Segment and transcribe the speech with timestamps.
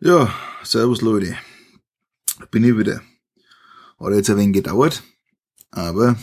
[0.00, 1.36] Ja, servus Leute.
[2.52, 3.02] Bin ich wieder.
[3.98, 5.02] Hat jetzt ein wenig gedauert,
[5.72, 6.16] aber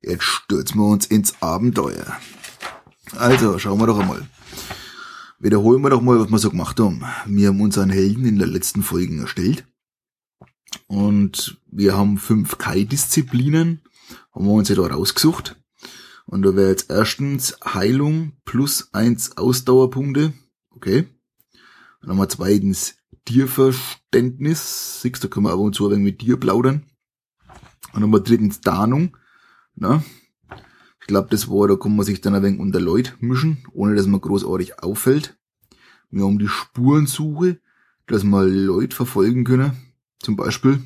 [0.00, 2.16] jetzt stürzen wir uns ins Abenteuer.
[3.16, 4.24] Also, schauen wir doch einmal.
[5.40, 7.02] Wiederholen wir doch mal, was wir so gemacht haben.
[7.26, 9.66] Wir haben unseren Helden in der letzten Folge erstellt.
[10.86, 13.82] Und wir haben fünf Kai-Disziplinen,
[14.32, 15.60] haben wir uns ja da rausgesucht.
[16.26, 20.34] Und da wäre jetzt erstens Heilung plus eins Ausdauerpunkte.
[20.70, 21.08] Okay.
[22.00, 22.97] Dann haben wir zweitens
[23.28, 25.02] Tierverständnis.
[25.02, 26.86] Siehst, da können wir ab und zu ein wenig mit dir plaudern.
[27.92, 29.18] Und wir drittens Tarnung.
[29.74, 30.02] Na?
[30.98, 33.94] Ich glaube, das war, da kann man sich dann ein wenig unter Leute mischen, ohne
[33.94, 35.38] dass man großartig auffällt.
[36.10, 37.60] Wir haben die Spurensuche,
[38.06, 39.72] dass wir Leute verfolgen können,
[40.20, 40.82] zum Beispiel.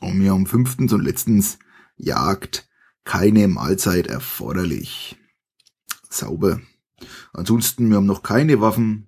[0.00, 1.58] Und wir haben fünftens und letztens
[1.96, 2.68] Jagd.
[3.04, 5.16] Keine Mahlzeit erforderlich.
[6.10, 6.60] Sauber.
[7.32, 9.06] Ansonsten, wir haben noch keine Waffen,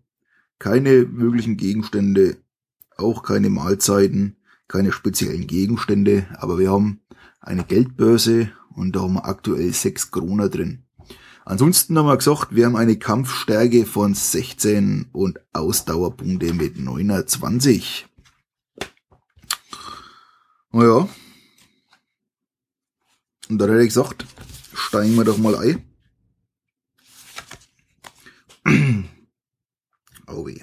[0.59, 2.37] keine möglichen Gegenstände,
[2.97, 4.37] auch keine Mahlzeiten,
[4.69, 7.01] keine speziellen Gegenstände, aber wir haben
[7.41, 10.85] eine Geldbörse und da haben wir aktuell sechs Kroner drin.
[11.45, 18.07] Ansonsten haben wir gesagt, wir haben eine Kampfstärke von 16 und Ausdauerpunkte mit 29.
[20.73, 21.09] Naja.
[23.51, 24.25] Und da hätte ich gesagt,
[24.73, 25.85] steigen wir doch mal ein.
[30.27, 30.61] Oh weh.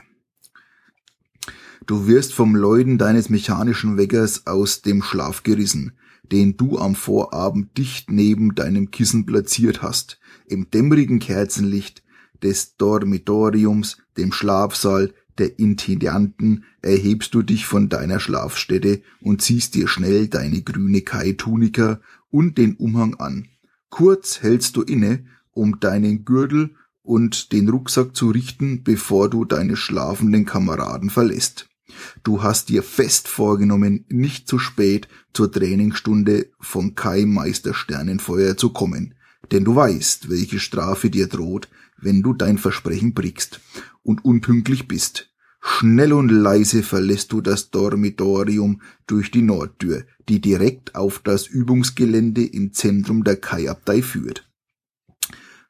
[1.87, 7.77] Du wirst vom Läuten deines mechanischen Weckers aus dem Schlaf gerissen, den du am Vorabend
[7.77, 10.19] dicht neben deinem Kissen platziert hast.
[10.45, 12.03] Im dämmerigen Kerzenlicht
[12.43, 19.87] des Dormitoriums, dem Schlafsaal der Intendanten, erhebst du dich von deiner Schlafstätte und ziehst dir
[19.87, 23.47] schnell deine grüne Kai-Tunika und den Umhang an.
[23.89, 29.75] Kurz hältst du inne, um deinen Gürtel und den Rucksack zu richten, bevor du deine
[29.75, 31.67] schlafenden Kameraden verlässt.
[32.23, 38.69] Du hast dir fest vorgenommen, nicht zu spät zur Trainingsstunde von Kai Meister Sternenfeuer zu
[38.69, 39.15] kommen,
[39.51, 43.59] denn du weißt, welche Strafe dir droht, wenn du dein Versprechen brichst
[44.03, 45.29] und unpünktlich bist.
[45.63, 52.43] Schnell und leise verlässt du das Dormitorium durch die Nordtür, die direkt auf das Übungsgelände
[52.43, 54.50] im Zentrum der Kai-Abtei führt.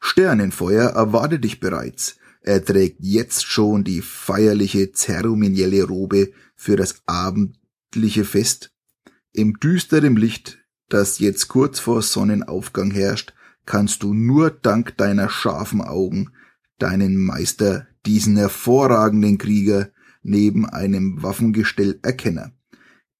[0.01, 2.17] Sternenfeuer erwartet dich bereits.
[2.41, 8.71] Er trägt jetzt schon die feierliche zeremonielle Robe für das abendliche Fest.
[9.31, 13.33] Im düsteren Licht, das jetzt kurz vor Sonnenaufgang herrscht,
[13.65, 16.31] kannst du nur dank deiner scharfen Augen
[16.81, 19.91] deinen Meister, diesen hervorragenden Krieger,
[20.23, 22.53] neben einem Waffengestell erkennen.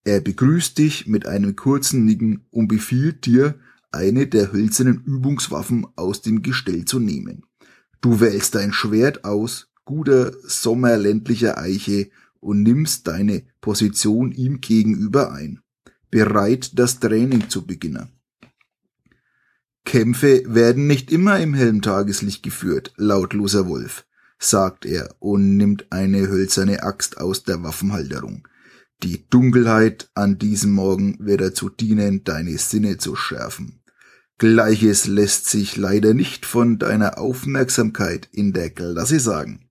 [0.04, 3.60] Er begrüßt dich mit einem kurzen Nicken und befiehlt dir,
[3.92, 7.46] eine der hölzernen Übungswaffen aus dem Gestell zu nehmen.
[8.02, 12.10] Du wählst dein Schwert aus, guter sommerländlicher Eiche,
[12.40, 15.60] und nimmst deine Position ihm gegenüber ein,
[16.10, 18.10] bereit das Training zu beginnen.
[19.86, 24.06] Kämpfe werden nicht immer im hellen Tageslicht geführt, lautloser Wolf,
[24.40, 28.48] sagt er und nimmt eine hölzerne Axt aus der Waffenhalterung.
[29.04, 33.81] Die Dunkelheit an diesem Morgen wird dazu dienen, deine Sinne zu schärfen.
[34.42, 39.70] Gleiches lässt sich leider nicht von deiner Aufmerksamkeit in der Klasse sagen.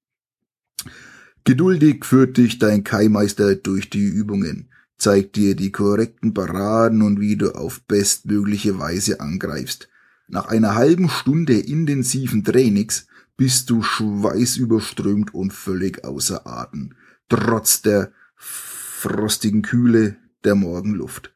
[1.42, 7.34] Geduldig führt dich dein Kaimeister durch die Übungen, zeigt dir die korrekten Paraden und wie
[7.34, 9.88] du auf bestmögliche Weise angreifst.
[10.28, 16.94] Nach einer halben Stunde intensiven Trainings bist du schweißüberströmt und völlig außer Atem,
[17.28, 21.34] trotz der frostigen Kühle der Morgenluft.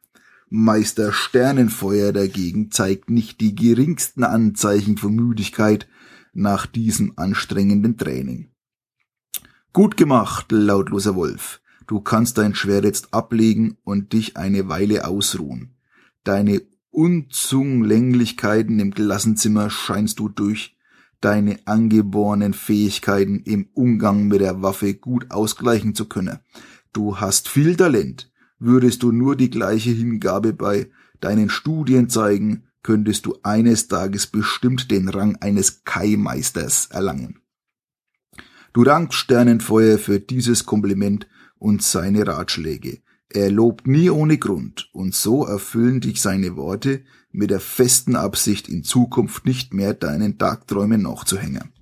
[0.56, 5.88] Meister Sternenfeuer dagegen zeigt nicht die geringsten Anzeichen von Müdigkeit
[6.32, 8.52] nach diesem anstrengenden Training.
[9.72, 11.60] Gut gemacht, lautloser Wolf.
[11.88, 15.74] Du kannst dein Schwert jetzt ablegen und dich eine Weile ausruhen.
[16.22, 20.76] Deine Unzulänglichkeiten im Klassenzimmer scheinst du durch
[21.20, 26.38] deine angeborenen Fähigkeiten im Umgang mit der Waffe gut ausgleichen zu können.
[26.92, 30.90] Du hast viel Talent, Würdest du nur die gleiche Hingabe bei
[31.20, 37.40] deinen Studien zeigen, könntest du eines Tages bestimmt den Rang eines Kai-Meisters erlangen.
[38.72, 41.26] Du dankst Sternenfeuer für dieses Kompliment
[41.58, 43.00] und seine Ratschläge.
[43.30, 48.68] Er lobt nie ohne Grund, und so erfüllen dich seine Worte mit der festen Absicht,
[48.68, 51.72] in Zukunft nicht mehr deinen Tagträumen nachzuhängen.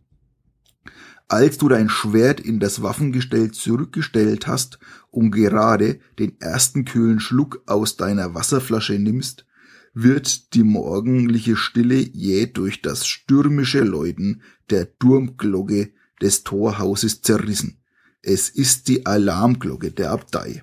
[1.29, 4.79] Als du dein Schwert in das Waffengestell zurückgestellt hast
[5.11, 9.47] und gerade den ersten kühlen Schluck aus deiner Wasserflasche nimmst,
[9.95, 17.83] wird die morgendliche Stille jäh durch das stürmische Läuten der Turmglocke des Torhauses zerrissen.
[18.23, 20.63] Es ist die Alarmglocke der Abtei.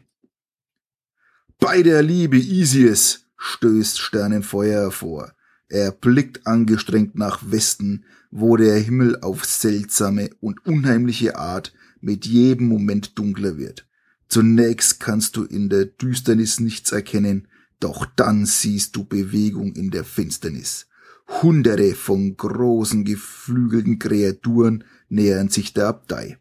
[1.60, 5.34] Bei der Liebe Isies stößt Sternenfeuer hervor.
[5.68, 12.68] Er blickt angestrengt nach Westen, wo der Himmel auf seltsame und unheimliche Art mit jedem
[12.68, 13.88] Moment dunkler wird.
[14.28, 17.48] Zunächst kannst du in der Düsternis nichts erkennen,
[17.80, 20.88] doch dann siehst du Bewegung in der Finsternis.
[21.42, 26.38] Hunderte von großen geflügelten Kreaturen nähern sich der Abtei.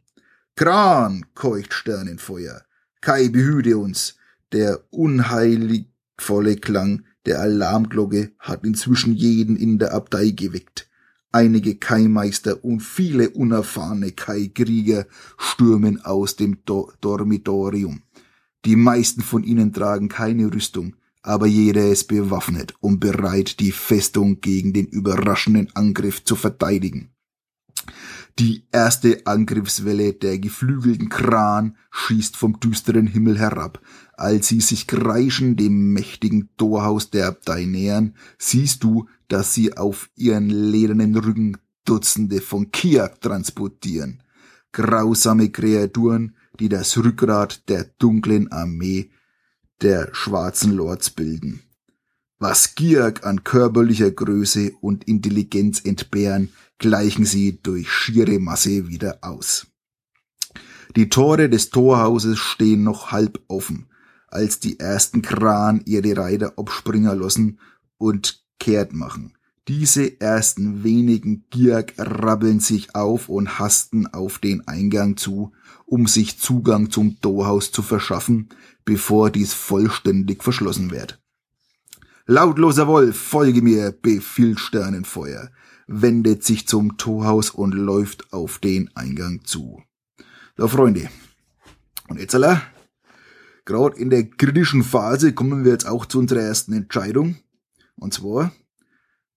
[0.56, 2.62] Kran, keucht Sternenfeuer.
[3.00, 4.16] Kai behüte uns.
[4.52, 10.87] Der unheiligvolle Klang der Alarmglocke hat inzwischen jeden in der Abtei geweckt.
[11.30, 18.02] Einige Kaimeister und viele unerfahrene Kai-Krieger stürmen aus dem Do Dormitorium.
[18.64, 24.40] Die meisten von ihnen tragen keine Rüstung, aber jeder ist bewaffnet und bereit, die Festung
[24.40, 27.10] gegen den überraschenden Angriff zu verteidigen.
[28.38, 33.80] Die erste Angriffswelle der geflügelten Kran schießt vom düsteren Himmel herab.
[34.14, 40.10] Als sie sich kreischend dem mächtigen Torhaus der Abtei nähern, siehst du, dass sie auf
[40.16, 44.22] ihren ledernen Rücken Dutzende von Kiak transportieren.
[44.72, 49.10] Grausame Kreaturen, die das Rückgrat der dunklen Armee
[49.80, 51.62] der schwarzen Lords bilden.
[52.38, 59.66] Was Giak an körperlicher Größe und Intelligenz entbehren, gleichen sie durch schiere Masse wieder aus.
[60.94, 63.88] Die Tore des Torhauses stehen noch halb offen,
[64.28, 67.58] als die ersten Kran ihre Reiter abspringen lassen
[67.98, 69.34] und kehrt machen.
[69.66, 75.52] Diese ersten wenigen Giak rabbeln sich auf und hasten auf den Eingang zu,
[75.84, 78.48] um sich Zugang zum Torhaus zu verschaffen,
[78.84, 81.20] bevor dies vollständig verschlossen wird.
[82.26, 85.50] Lautloser Wolf, folge mir, befiehlt Sternenfeuer
[85.88, 89.82] wendet sich zum Torhaus und läuft auf den Eingang zu.
[90.56, 91.08] So, Freunde.
[92.08, 92.60] Und jetzt, alle,
[93.64, 97.36] gerade in der kritischen Phase kommen wir jetzt auch zu unserer ersten Entscheidung.
[97.98, 98.52] Und zwar,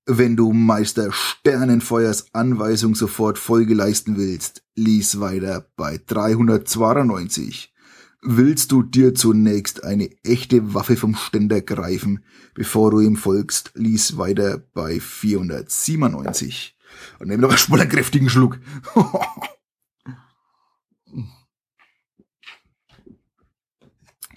[0.05, 7.71] wenn du Meister Sternenfeuers Anweisung sofort Folge leisten willst, lies weiter bei 392
[8.21, 12.23] willst du dir zunächst eine echte Waffe vom Ständer greifen,
[12.53, 16.77] bevor du ihm folgst, lies weiter bei 497.
[17.19, 18.59] Und nimm noch einen kräftigen Schluck.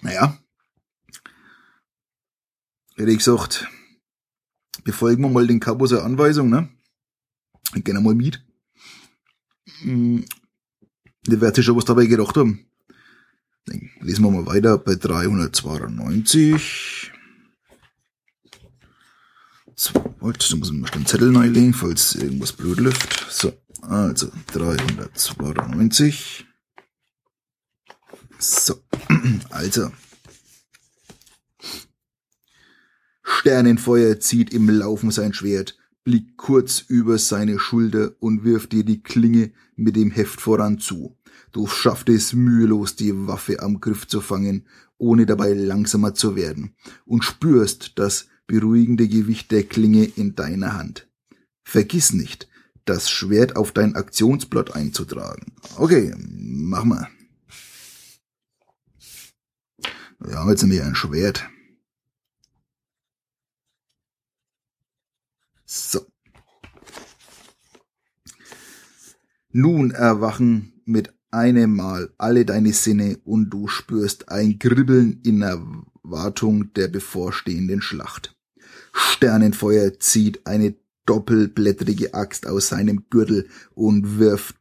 [0.01, 0.37] naja.
[2.95, 3.67] Hätte ich gesagt,
[4.85, 6.69] befolgen wir mal den Kabuser Anweisung, ne?
[7.75, 8.41] Ich geh mal mit.
[9.81, 10.23] Hm,
[11.27, 12.65] der wird sich schon was dabei gedacht haben.
[13.99, 17.11] Lesen wir mal weiter bei 392.
[19.75, 23.25] So, da muss ich mal den Zettel neu legen, falls irgendwas blöd läuft.
[23.29, 23.51] So,
[23.81, 26.45] also 392.
[28.37, 28.79] So,
[29.49, 29.91] also.
[33.27, 39.01] Sternenfeuer zieht im Laufen sein Schwert, blickt kurz über seine Schulter und wirft dir die
[39.01, 41.17] Klinge mit dem Heft voran zu.
[41.51, 44.67] Du schaffte es mühelos, die Waffe am Griff zu fangen,
[44.97, 46.75] ohne dabei langsamer zu werden,
[47.05, 51.09] und spürst das beruhigende Gewicht der Klinge in deiner Hand.
[51.63, 52.47] Vergiss nicht,
[52.85, 55.53] das Schwert auf dein Aktionsblatt einzutragen.
[55.77, 57.07] Okay, mach mal.
[60.19, 61.49] Wir haben jetzt nämlich ein Schwert.
[65.75, 66.05] So.
[69.51, 76.71] Nun erwachen mit einem Mal alle deine Sinne und du spürst ein Kribbeln in Erwartung
[76.73, 78.37] der bevorstehenden Schlacht.
[78.93, 84.55] Sternenfeuer zieht eine doppelblättrige Axt aus seinem Gürtel und wirft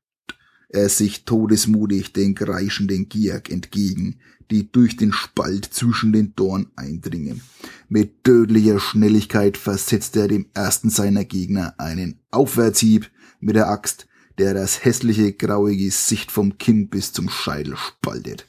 [0.69, 4.19] er sich todesmutig den kreischenden Giak entgegen,
[4.51, 7.43] die durch den Spalt zwischen den Dorn eindringen.
[7.89, 13.11] Mit tödlicher Schnelligkeit versetzt er dem ersten seiner Gegner einen Aufwärtshieb
[13.41, 14.07] mit der Axt,
[14.39, 18.47] der das hässliche graue Gesicht vom Kinn bis zum Scheitel spaltet.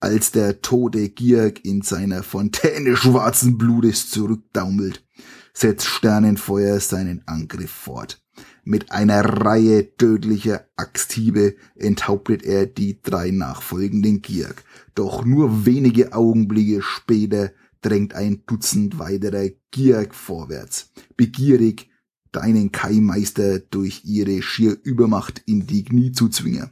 [0.00, 5.04] Als der tote Gierk in seiner Fontäne schwarzen Blutes zurückdaumelt,
[5.52, 8.19] setzt Sternenfeuer seinen Angriff fort.
[8.64, 14.64] Mit einer Reihe tödlicher Axthiebe enthauptet er die drei nachfolgenden Gierk.
[14.94, 20.90] Doch nur wenige Augenblicke später drängt ein Dutzend weiterer Gierk vorwärts.
[21.16, 21.88] Begierig
[22.32, 26.70] deinen Kaimeister durch ihre schier Übermacht in die Knie zu zwingen.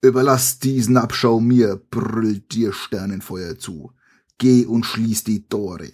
[0.00, 3.92] Überlass diesen Abschau mir, brüllt dir Sternenfeuer zu.
[4.38, 5.90] Geh und schließ die Tore.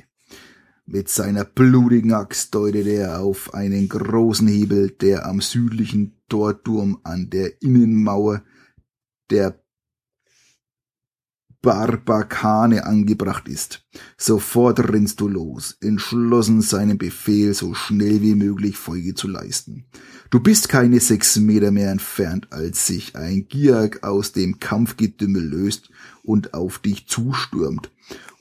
[0.86, 7.30] Mit seiner blutigen Axt deutet er auf einen großen Hebel, der am südlichen Torturm an
[7.30, 8.44] der Innenmauer
[9.30, 9.64] der
[11.62, 13.86] Barbakane angebracht ist.
[14.18, 19.86] Sofort rennst du los, entschlossen seinem Befehl so schnell wie möglich Folge zu leisten.
[20.28, 25.88] Du bist keine sechs Meter mehr entfernt, als sich ein Giak aus dem Kampfgetümmel löst
[26.22, 27.90] und auf dich zustürmt,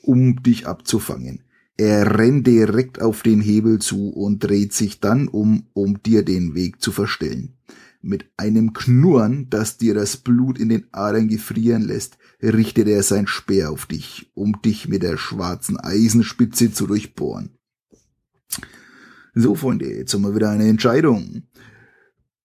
[0.02, 1.44] um dich abzufangen.
[1.76, 6.54] Er rennt direkt auf den Hebel zu und dreht sich dann um, um dir den
[6.54, 7.54] Weg zu verstellen.
[8.00, 13.26] Mit einem Knurren, das dir das Blut in den Adern gefrieren lässt, richtet er sein
[13.26, 17.50] Speer auf dich, um dich mit der schwarzen Eisenspitze zu durchbohren.
[19.34, 21.42] So, Freunde, jetzt haben wir wieder eine Entscheidung.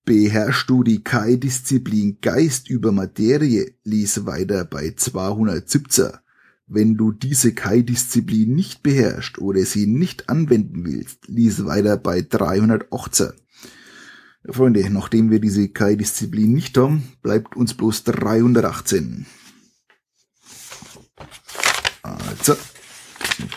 [0.05, 6.13] Beherrschst du die Kai-Disziplin Geist über Materie, lies weiter bei 217.
[6.71, 13.31] Wenn du diese Kai-Disziplin nicht beherrschst oder sie nicht anwenden willst, lies weiter bei 318.
[14.47, 19.25] Freunde, nachdem wir diese Kai-Disziplin nicht haben, bleibt uns bloß 318.
[22.03, 22.55] Also,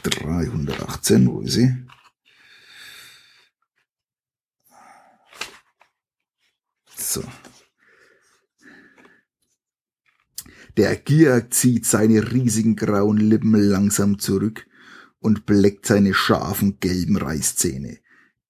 [0.03, 1.77] 318, wo ist sie?
[6.97, 7.23] So.
[10.77, 14.67] Der Gier zieht seine riesigen grauen Lippen langsam zurück
[15.21, 17.99] und bleckt seine scharfen gelben Reißzähne.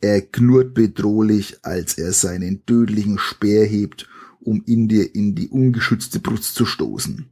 [0.00, 4.08] Er knurrt bedrohlich, als er seinen tödlichen Speer hebt,
[4.40, 7.28] um ihn dir in die ungeschützte Brust zu stoßen.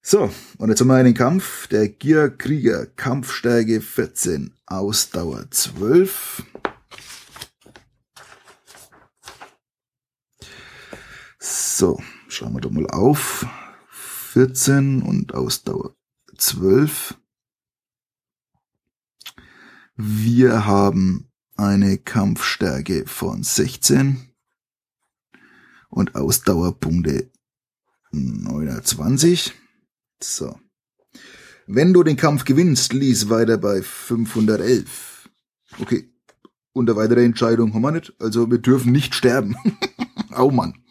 [0.00, 1.68] So, und jetzt haben wir einen Kampf.
[1.68, 6.42] Der Gierkrieger, Kampfstärke 14, Ausdauer 12.
[11.38, 12.00] So,
[12.32, 13.46] schauen wir doch mal auf.
[13.90, 15.94] 14 und Ausdauer
[16.38, 17.18] 12.
[19.96, 24.32] Wir haben eine Kampfstärke von 16
[25.90, 27.30] und Ausdauerpunkte
[28.10, 29.52] 29.
[30.22, 30.58] So.
[31.66, 35.28] Wenn du den Kampf gewinnst, lies weiter bei 511.
[35.78, 36.08] Okay.
[36.74, 38.14] Eine weitere Entscheidung haben wir nicht.
[38.18, 39.54] Also wir dürfen nicht sterben.
[40.30, 40.81] Au Mann.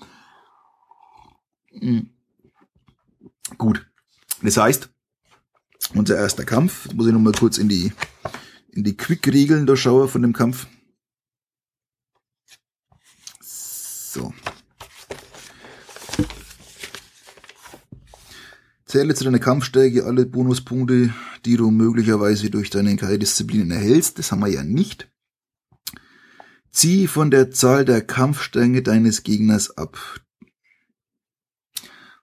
[1.82, 2.10] Mhm.
[3.58, 3.86] Gut.
[4.42, 4.90] Das heißt,
[5.94, 7.92] unser erster Kampf, jetzt muss ich nochmal kurz in die
[8.72, 10.68] in die Quick-Regeln der Schauer von dem Kampf.
[13.42, 14.34] So.
[18.86, 21.14] Zähle zu deiner Kampfstärke alle Bonuspunkte,
[21.46, 24.20] die du möglicherweise durch deine Kai-Disziplinen erhältst.
[24.20, 25.10] Das haben wir ja nicht.
[26.72, 29.98] Zieh von der Zahl der Kampfstränge deines Gegners ab.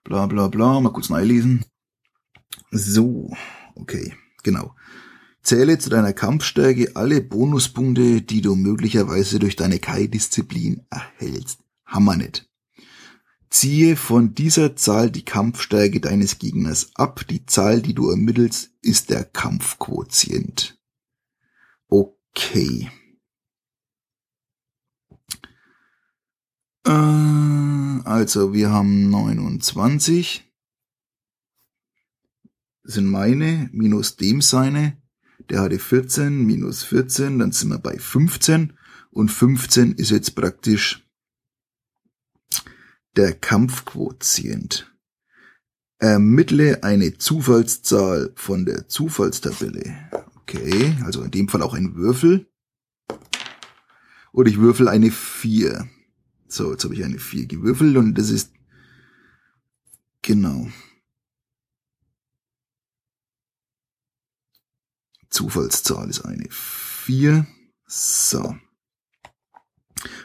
[0.03, 1.65] Bla bla bla, mal kurz nachlesen.
[2.71, 3.31] So,
[3.75, 4.13] okay,
[4.43, 4.75] genau.
[5.41, 11.59] Zähle zu deiner Kampfstärke alle Bonuspunkte, die du möglicherweise durch deine Kai-Disziplin erhältst.
[11.85, 12.49] Hammer nicht.
[13.49, 17.25] Ziehe von dieser Zahl die Kampfstärke deines Gegners ab.
[17.29, 20.77] Die Zahl, die du ermittelst, ist der Kampfquotient.
[21.87, 22.91] Okay.
[26.89, 30.43] Äh, also wir haben 29.
[32.83, 34.97] sind meine minus dem seine.
[35.49, 38.73] Der hatte 14 minus 14, dann sind wir bei 15.
[39.11, 41.07] Und 15 ist jetzt praktisch
[43.15, 44.91] der Kampfquotient.
[45.99, 50.09] Ermittle eine Zufallszahl von der Zufallstabelle.
[50.41, 52.47] Okay, also in dem Fall auch ein Würfel.
[54.31, 55.87] Und ich würfel eine 4.
[56.51, 58.51] So, jetzt habe ich eine 4 gewürfelt und das ist
[60.23, 60.67] genau.
[65.29, 67.45] Zufallszahl ist eine 4.
[67.85, 68.57] So.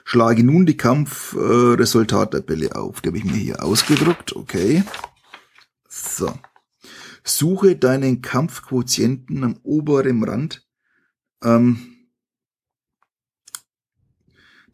[0.04, 3.02] Schlage nun die Kampfresultattabelle auf.
[3.02, 4.34] Die habe ich mir hier ausgedruckt.
[4.34, 4.82] Okay.
[5.88, 6.32] So.
[7.22, 10.66] Suche deinen Kampfquotienten am oberen Rand
[11.42, 11.93] ähm,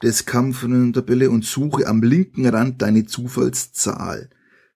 [0.03, 4.31] des Kampftabelle und suche am linken Rand deine Zufallszahl.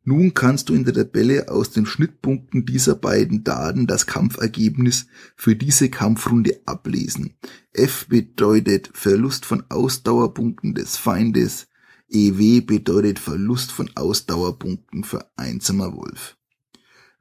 [0.06, 5.56] Nun kannst du in der Tabelle aus den Schnittpunkten dieser beiden Daten das Kampfergebnis für
[5.56, 7.36] diese Kampfrunde ablesen.
[7.72, 11.68] F bedeutet Verlust von Ausdauerpunkten des Feindes.
[12.10, 16.36] EW bedeutet Verlust von Ausdauerpunkten für einsamer Wolf.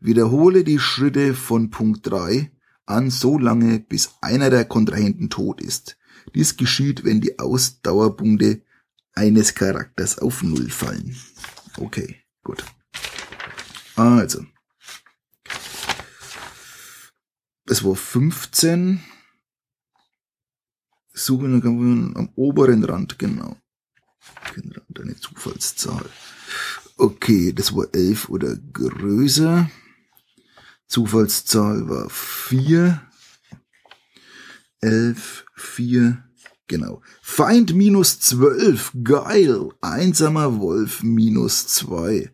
[0.01, 2.51] Wiederhole die Schritte von Punkt 3
[2.86, 5.98] an so lange, bis einer der Kontrahenten tot ist.
[6.33, 8.61] Dies geschieht, wenn die Ausdauerpunkte
[9.13, 11.15] eines Charakters auf Null fallen.
[11.77, 12.23] Okay.
[12.43, 12.63] Gut.
[13.95, 14.45] Also.
[17.65, 19.03] Es war 15.
[21.13, 23.55] Suchen am oberen Rand, genau.
[24.99, 26.09] Eine Zufallszahl.
[26.97, 29.69] Okay, das war 11 oder größer.
[30.87, 33.01] Zufallszahl war 4.
[34.81, 36.24] 11, 4,
[36.67, 37.01] genau.
[37.22, 39.69] Feind minus 12, geil.
[39.81, 42.31] Einsamer Wolf minus 2.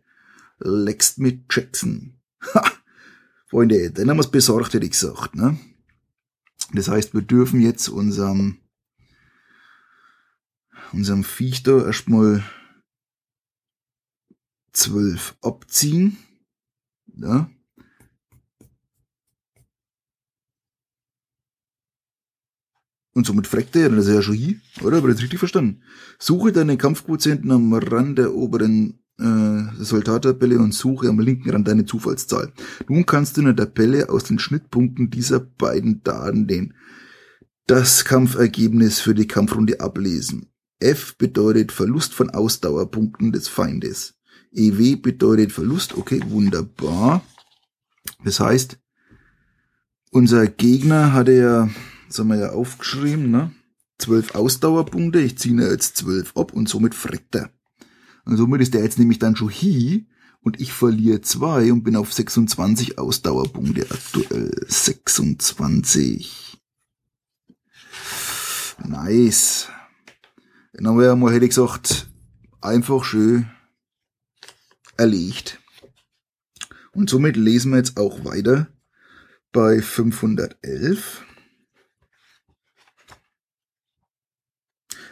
[0.60, 2.20] Lext mit Jackson.
[2.54, 2.64] Ha!
[3.48, 5.58] Freunde, dann haben wir es besorgt, hätte ich gesagt, ne?
[6.74, 8.60] Das heißt, wir dürfen jetzt unserem,
[10.92, 12.44] unserem Viech da erstmal
[14.74, 16.18] 12 abziehen.
[17.16, 17.50] Ja?
[23.20, 25.00] Und somit fragt er, das ist ja schon hier, oder?
[25.00, 25.82] Aber das richtig verstanden.
[26.20, 29.26] Suche deine Kampfquotienten am Rand der oberen äh,
[29.78, 32.54] Resultattabelle und suche am linken Rand deine Zufallszahl.
[32.88, 36.74] Nun kannst du in der Tabelle aus den Schnittpunkten dieser beiden Daten den
[37.68, 40.48] das Kampfergebnis für die Kampfrunde ablesen.
[40.80, 44.14] F bedeutet Verlust von Ausdauerpunkten des Feindes.
[44.54, 45.98] EW bedeutet Verlust.
[45.98, 47.22] Okay, wunderbar.
[48.24, 48.80] Das heißt,
[50.10, 51.70] unser Gegner hatte ja
[52.10, 53.52] das haben wir ja aufgeschrieben, ne?
[54.00, 57.52] Zwölf Ausdauerpunkte, ich ziehe jetzt zwölf ab und somit freckt er.
[58.26, 60.02] Und somit ist der jetzt nämlich dann schon hier
[60.42, 64.66] und ich verliere zwei und bin auf 26 Ausdauerpunkte aktuell.
[64.68, 66.58] 26.
[68.86, 69.68] Nice.
[70.74, 72.10] Dann haben wir ja mal, hätte ich gesagt,
[72.62, 73.52] einfach schön
[74.98, 75.60] erlegt.
[76.92, 78.68] Und somit lesen wir jetzt auch weiter
[79.52, 81.26] bei 511.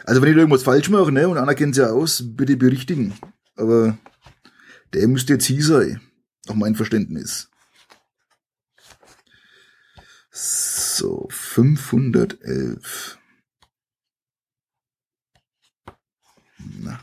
[0.08, 3.12] Also wenn ich irgendwas falsch mache, ne, und einer kennt ja aus, bitte berichtigen.
[3.56, 3.98] Aber
[4.94, 6.00] der müsste jetzt hier sein.
[6.46, 7.50] Nach meinem Verständnis.
[10.30, 13.18] So, 511.
[16.56, 17.00] Na.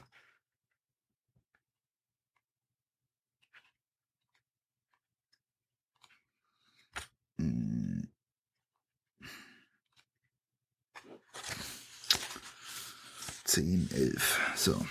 [7.37, 7.75] Hm.
[13.55, 14.39] 10, 11.
[14.57, 14.85] So.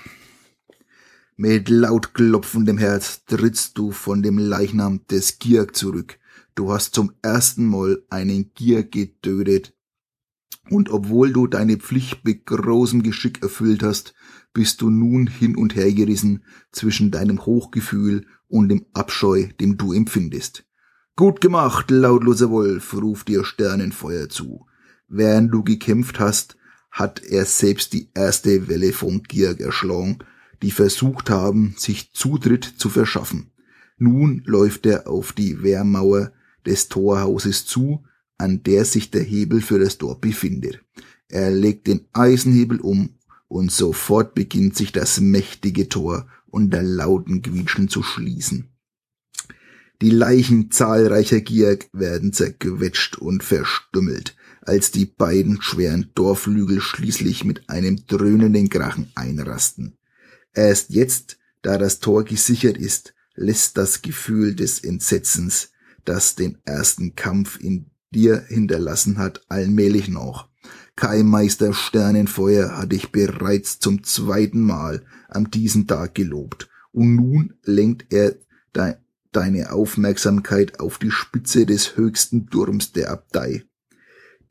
[1.37, 6.18] Mit laut klopfendem Herz trittst du von dem Leichnam des Gier zurück.
[6.55, 9.74] Du hast zum ersten Mal einen Gier getötet.
[10.70, 14.14] Und obwohl du deine Pflicht mit großem Geschick erfüllt hast,
[14.55, 19.92] bist du nun hin und her gerissen zwischen deinem Hochgefühl und dem Abscheu, dem du
[19.92, 20.64] empfindest.
[21.16, 24.64] Gut gemacht, lautloser Wolf, ruft dir Sternenfeuer zu.
[25.07, 26.57] Während du gekämpft hast,
[26.94, 30.20] hat er selbst die erste Welle von Gier geschlagen,
[30.62, 33.50] die versucht haben, sich Zutritt zu verschaffen.
[33.98, 36.33] Nun läuft er auf die Wehrmauer
[36.64, 38.04] des Torhauses zu,
[38.38, 40.85] an der sich der Hebel für das Tor befindet.
[41.28, 47.88] Er legt den Eisenhebel um und sofort beginnt sich das mächtige Tor unter lauten Quietschen
[47.88, 48.68] zu schließen.
[50.00, 57.68] Die Leichen zahlreicher Gier werden zerquetscht und verstümmelt als die beiden schweren Torflügel schließlich mit
[57.68, 59.98] einem dröhnenden Krachen einrasten.
[60.55, 65.70] Erst jetzt, da das Tor gesichert ist, lässt das Gefühl des Entsetzens,
[66.05, 70.48] das den ersten Kampf in dir hinterlassen hat, allmählich noch.
[70.96, 78.12] Keimeister Sternenfeuer hat dich bereits zum zweiten Mal an diesem Tag gelobt, und nun lenkt
[78.12, 78.37] er
[78.74, 78.94] de
[79.33, 83.64] deine Aufmerksamkeit auf die Spitze des höchsten Turms der Abtei.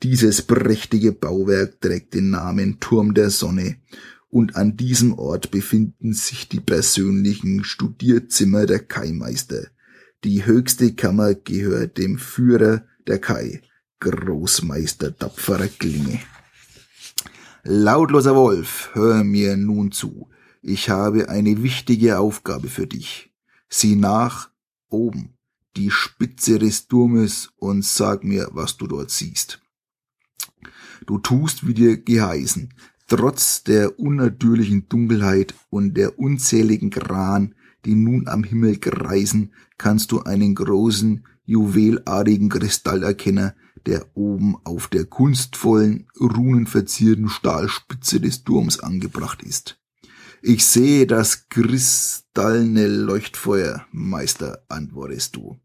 [0.04, 3.78] Dieses prächtige Bauwerk trägt den Namen Turm der Sonne
[4.28, 9.68] und an diesem Ort befinden sich die persönlichen Studierzimmer der Kaimeister.
[10.22, 13.62] Die höchste Kammer gehört dem Führer der Kai,
[14.00, 16.20] Großmeister tapferer Klinge.
[17.62, 20.28] Lautloser Wolf, hör mir nun zu.
[20.60, 23.32] Ich habe eine wichtige Aufgabe für dich.
[23.70, 24.50] Sieh nach
[24.90, 25.38] oben,
[25.76, 29.63] die Spitze des Turmes und sag mir, was du dort siehst.
[31.06, 32.72] Du tust, wie dir geheißen.
[33.06, 40.22] Trotz der unnatürlichen Dunkelheit und der unzähligen Gran, die nun am Himmel kreisen, kannst du
[40.22, 43.52] einen großen, juwelartigen Kristall erkennen,
[43.86, 49.78] der oben auf der kunstvollen, runenverzierten Stahlspitze des Turms angebracht ist.
[50.40, 55.58] Ich sehe das kristallene Leuchtfeuer, Meister, antwortest du.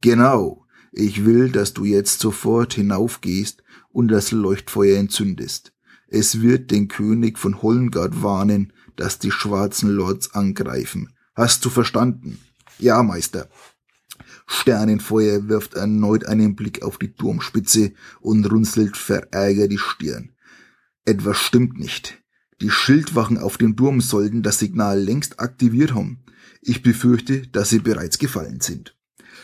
[0.00, 3.62] Genau, ich will, dass du jetzt sofort hinaufgehst
[3.98, 5.72] und das Leuchtfeuer entzündest.
[6.06, 11.12] Es wird den König von Hollengard warnen, dass die schwarzen Lords angreifen.
[11.34, 12.38] Hast du verstanden?
[12.78, 13.48] Ja, Meister.
[14.46, 20.30] Sternenfeuer wirft erneut einen Blick auf die Turmspitze und runzelt verärgert die Stirn.
[21.04, 22.22] Etwas stimmt nicht.
[22.60, 26.20] Die Schildwachen auf dem Turm sollten das Signal längst aktiviert haben.
[26.62, 28.96] Ich befürchte, dass sie bereits gefallen sind.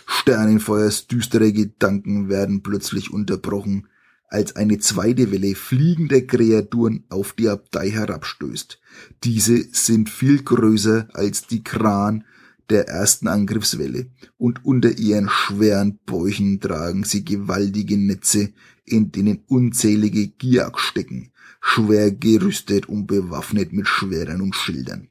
[0.07, 3.88] Sternenfeuers düstere Gedanken werden plötzlich unterbrochen,
[4.35, 8.81] als eine zweite Welle fliegender Kreaturen auf die Abtei herabstößt.
[9.23, 12.25] Diese sind viel größer als die Kran
[12.68, 18.53] der ersten Angriffswelle und unter ihren schweren Bäuchen tragen sie gewaltige Netze,
[18.85, 25.11] in denen unzählige Giak stecken, schwer gerüstet und bewaffnet mit Schwerern und Schildern.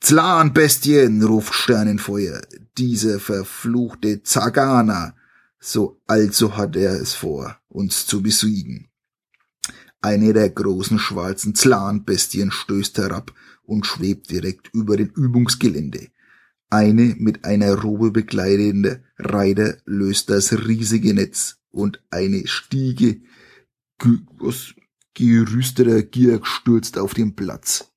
[0.00, 2.42] Zlan, Bestien, ruft Sternenfeuer,
[2.76, 5.14] dieser verfluchte Zagana,
[5.60, 8.88] so also hat er es vor, uns zu besiegen.
[10.00, 13.32] Eine der großen schwarzen Zlan-Bestien stößt herab
[13.64, 16.08] und schwebt direkt über dem Übungsgelände.
[16.70, 23.20] Eine mit einer Robe bekleidende Reiter löst das riesige Netz und eine Stiege
[25.14, 27.92] gerüsteter Gier stürzt auf den Platz.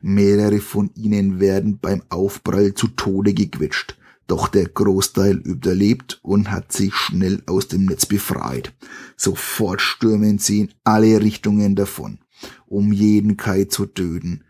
[0.00, 6.72] Mehrere von ihnen werden beim Aufprall zu Tode gequetscht, doch der Großteil überlebt und hat
[6.72, 8.74] sich schnell aus dem Netz befreit.
[9.16, 12.18] Sofort stürmen sie in alle Richtungen davon,
[12.66, 14.44] um jeden Kai zu töten,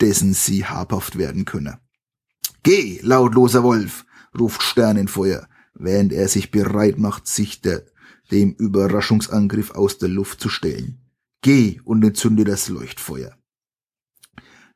[0.00, 1.78] dessen sie habhaft werden könne.
[2.62, 4.06] Geh, lautloser Wolf,
[4.38, 7.84] ruft Sternenfeuer, während er sich bereit macht, sich der,
[8.30, 11.00] dem Überraschungsangriff aus der Luft zu stellen.
[11.42, 13.36] Geh und entzünde das Leuchtfeuer.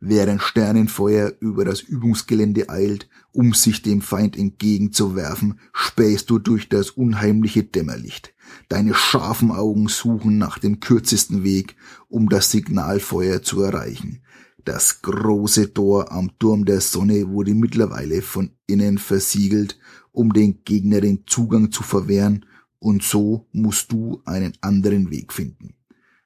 [0.05, 6.91] Während Sternenfeuer über das Übungsgelände eilt, um sich dem Feind entgegenzuwerfen, spähst du durch das
[6.91, 8.35] unheimliche Dämmerlicht.
[8.69, 11.77] Deine scharfen Augen suchen nach dem kürzesten Weg,
[12.09, 14.25] um das Signalfeuer zu erreichen.
[14.65, 19.79] Das große Tor am Turm der Sonne wurde mittlerweile von innen versiegelt,
[20.11, 22.45] um den Gegner den Zugang zu verwehren,
[22.81, 25.77] und so musst du einen anderen Weg finden.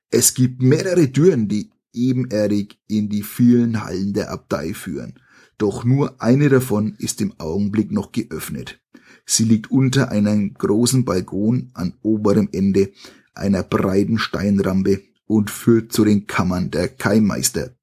[0.08, 5.14] Es gibt mehrere Türen, die ebenerdig in die vielen Hallen der Abtei führen,
[5.58, 8.80] doch nur eine davon ist im Augenblick noch geöffnet.
[9.24, 12.92] Sie liegt unter einem großen Balkon an oberem Ende
[13.34, 17.74] einer breiten Steinrampe und führt zu den Kammern der Keimmeister.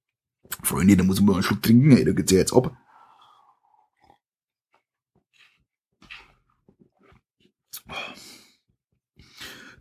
[0.62, 2.78] Freunde, da muss man mal einen Schluck trinken, ey, da geht's ja jetzt ab.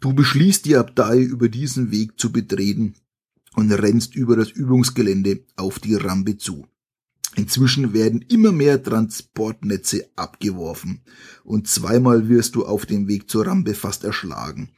[0.00, 2.94] Du beschließt die Abtei über diesen Weg zu betreten
[3.54, 6.66] und rennst über das Übungsgelände auf die Rampe zu.
[7.34, 11.02] Inzwischen werden immer mehr Transportnetze abgeworfen
[11.44, 14.70] und zweimal wirst du auf dem Weg zur Rampe fast erschlagen.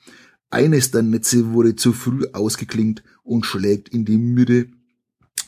[0.50, 4.68] Eines der Netze wurde zu früh ausgeklingt und schlägt in die Mitte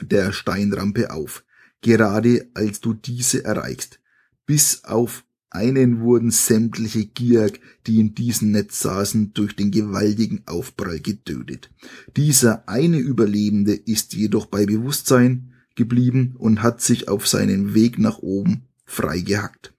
[0.01, 1.45] der Steinrampe auf,
[1.81, 4.01] gerade als du diese erreichst.
[4.47, 5.25] Bis auf
[5.57, 11.71] einen wurden sämtliche Giak, die in diesem Netz saßen, durch den gewaltigen Aufprall getötet.
[12.15, 18.19] Dieser eine Überlebende ist jedoch bei Bewusstsein geblieben und hat sich auf seinen Weg nach
[18.19, 19.73] oben freigehackt.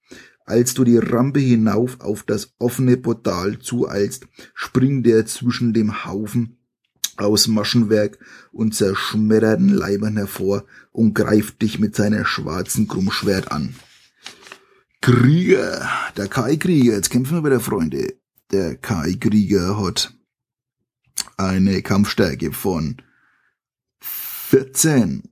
[0.46, 6.58] Als du die Rampe hinauf auf das offene Portal zueilst, springt er zwischen dem Haufen
[7.18, 8.18] aus Maschenwerk
[8.52, 13.76] und zerschmetterten Leibern hervor und greift dich mit seiner schwarzen Krummschwert an.
[15.02, 18.16] Krieger, der Kai-Krieger, jetzt kämpfen wir wieder, Freunde.
[18.52, 20.14] Der Kai-Krieger hat
[21.38, 22.98] eine Kampfstärke von
[24.02, 25.30] 14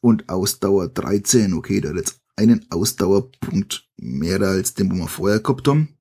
[0.00, 1.54] und Ausdauer 13.
[1.54, 5.96] Okay, der hat jetzt einen Ausdauerpunkt mehr als den, wo wir vorher gehabt haben.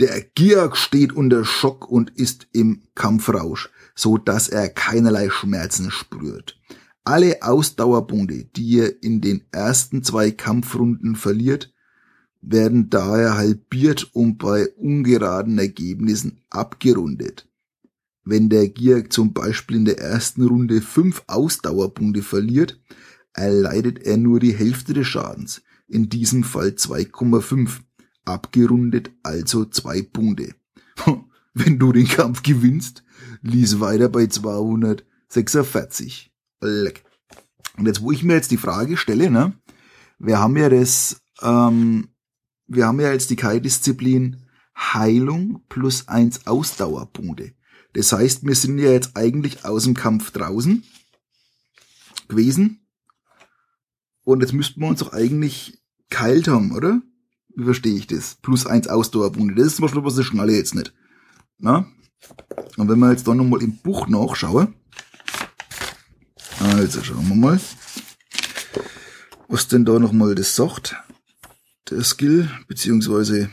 [0.00, 6.60] Der Giak steht unter Schock und ist im Kampfrausch, so dass er keinerlei Schmerzen spürt.
[7.08, 11.72] Alle Ausdauerpunkte, die er in den ersten zwei Kampfrunden verliert,
[12.42, 17.48] werden daher halbiert und bei ungeraden Ergebnissen abgerundet.
[18.24, 22.78] Wenn der Giak zum Beispiel in der ersten Runde fünf Ausdauerpunkte verliert,
[23.32, 27.78] erleidet er nur die Hälfte des Schadens, in diesem Fall 2,5
[28.26, 30.54] abgerundet also zwei Punkte.
[31.54, 33.02] Wenn du den Kampf gewinnst,
[33.40, 36.27] lies weiter bei 246.
[36.60, 37.04] Leck.
[37.76, 39.52] Und jetzt, wo ich mir jetzt die Frage stelle, ne,
[40.18, 42.08] wir haben ja das, ähm,
[42.66, 47.52] wir haben ja jetzt die Kai-Disziplin Heilung plus eins Ausdauerpunkte.
[47.94, 50.84] Das heißt, wir sind ja jetzt eigentlich aus dem Kampf draußen
[52.28, 52.86] gewesen.
[54.24, 57.00] Und jetzt müssten wir uns doch eigentlich geheilt haben, oder?
[57.56, 58.36] Wie verstehe ich das?
[58.42, 59.56] Plus eins Ausdauerpunkte.
[59.56, 60.92] Das ist zum Beispiel was ich schnalle jetzt nicht.
[61.58, 61.86] Na?
[62.76, 64.74] Und wenn wir jetzt da nochmal im Buch nachschauen.
[66.76, 67.60] Also schauen wir mal.
[69.48, 70.96] Was denn da nochmal das sagt.
[71.88, 73.50] Der Skill, beziehungsweise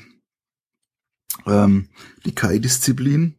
[1.45, 1.87] ähm,
[2.25, 3.35] die Kai-Disziplin.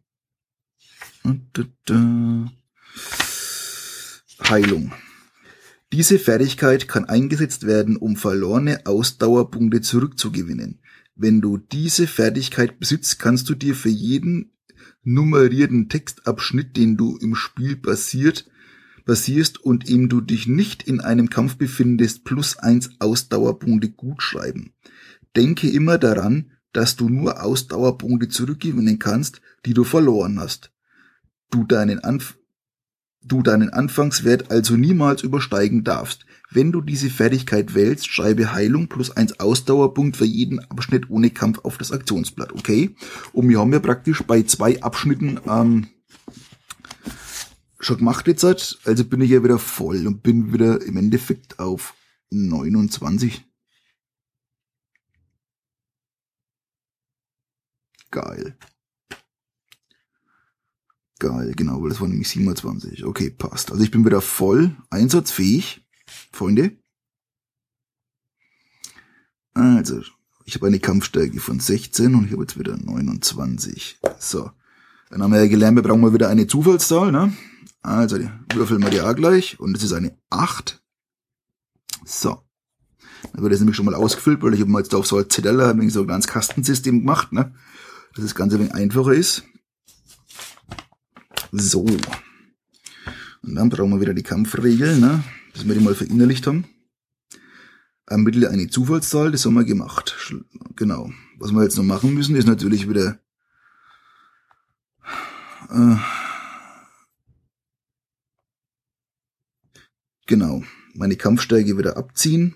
[4.48, 4.92] Heilung.
[5.92, 10.80] Diese Fertigkeit kann eingesetzt werden, um verlorene Ausdauerpunkte zurückzugewinnen.
[11.14, 14.52] Wenn du diese Fertigkeit besitzt, kannst du dir für jeden
[15.02, 18.48] nummerierten Textabschnitt, den du im Spiel basiert,
[19.06, 24.74] basierst und ihm du dich nicht in einem Kampf befindest, plus eins Ausdauerpunkte gut schreiben.
[25.34, 30.72] Denke immer daran, dass du nur Ausdauerpunkte zurückgewinnen kannst, die du verloren hast.
[31.50, 32.36] Du deinen, Anf
[33.22, 36.26] du deinen Anfangswert also niemals übersteigen darfst.
[36.50, 41.60] Wenn du diese Fertigkeit wählst, schreibe Heilung plus eins Ausdauerpunkt für jeden Abschnitt ohne Kampf
[41.64, 42.94] auf das Aktionsblatt, okay?
[43.32, 45.88] Und wir haben ja praktisch bei zwei Abschnitten ähm,
[47.78, 51.94] schon gemacht jetzt, also bin ich ja wieder voll und bin wieder im Endeffekt auf
[52.30, 53.44] 29.
[58.10, 58.56] Geil.
[61.18, 63.04] Geil, genau, weil das war nämlich 27.
[63.04, 63.70] Okay, passt.
[63.70, 65.86] Also ich bin wieder voll einsatzfähig,
[66.32, 66.76] Freunde.
[69.54, 70.02] Also,
[70.44, 73.98] ich habe eine Kampfstärke von 16 und ich habe jetzt wieder 29.
[74.18, 74.50] So.
[75.08, 77.32] Dann haben wir ja gelernt, wir brauchen mal wieder eine Zufallszahl, ne?
[77.82, 78.18] Also,
[78.52, 80.82] würfeln wir die auch gleich und das ist eine 8.
[82.04, 82.42] So.
[83.32, 85.30] Dann wird das nämlich schon mal ausgefüllt, weil ich habe mal jetzt auf so ein
[85.30, 87.54] Zettel, wegen so ein kleines Kastensystem gemacht, ne?
[88.14, 89.44] Dass das Ganze ein wenig einfacher ist.
[91.52, 91.86] So.
[93.42, 95.22] Und dann brauchen wir wieder die Kampfregeln, ne?
[95.52, 96.66] dass wir die mal verinnerlicht haben.
[98.06, 100.16] Ermittle eine Zufallszahl, das haben wir gemacht.
[100.76, 101.10] Genau.
[101.38, 103.18] Was wir jetzt noch machen müssen, ist natürlich wieder
[105.70, 105.96] äh,
[110.26, 110.62] genau,
[110.94, 112.54] meine Kampfstärke wieder abziehen.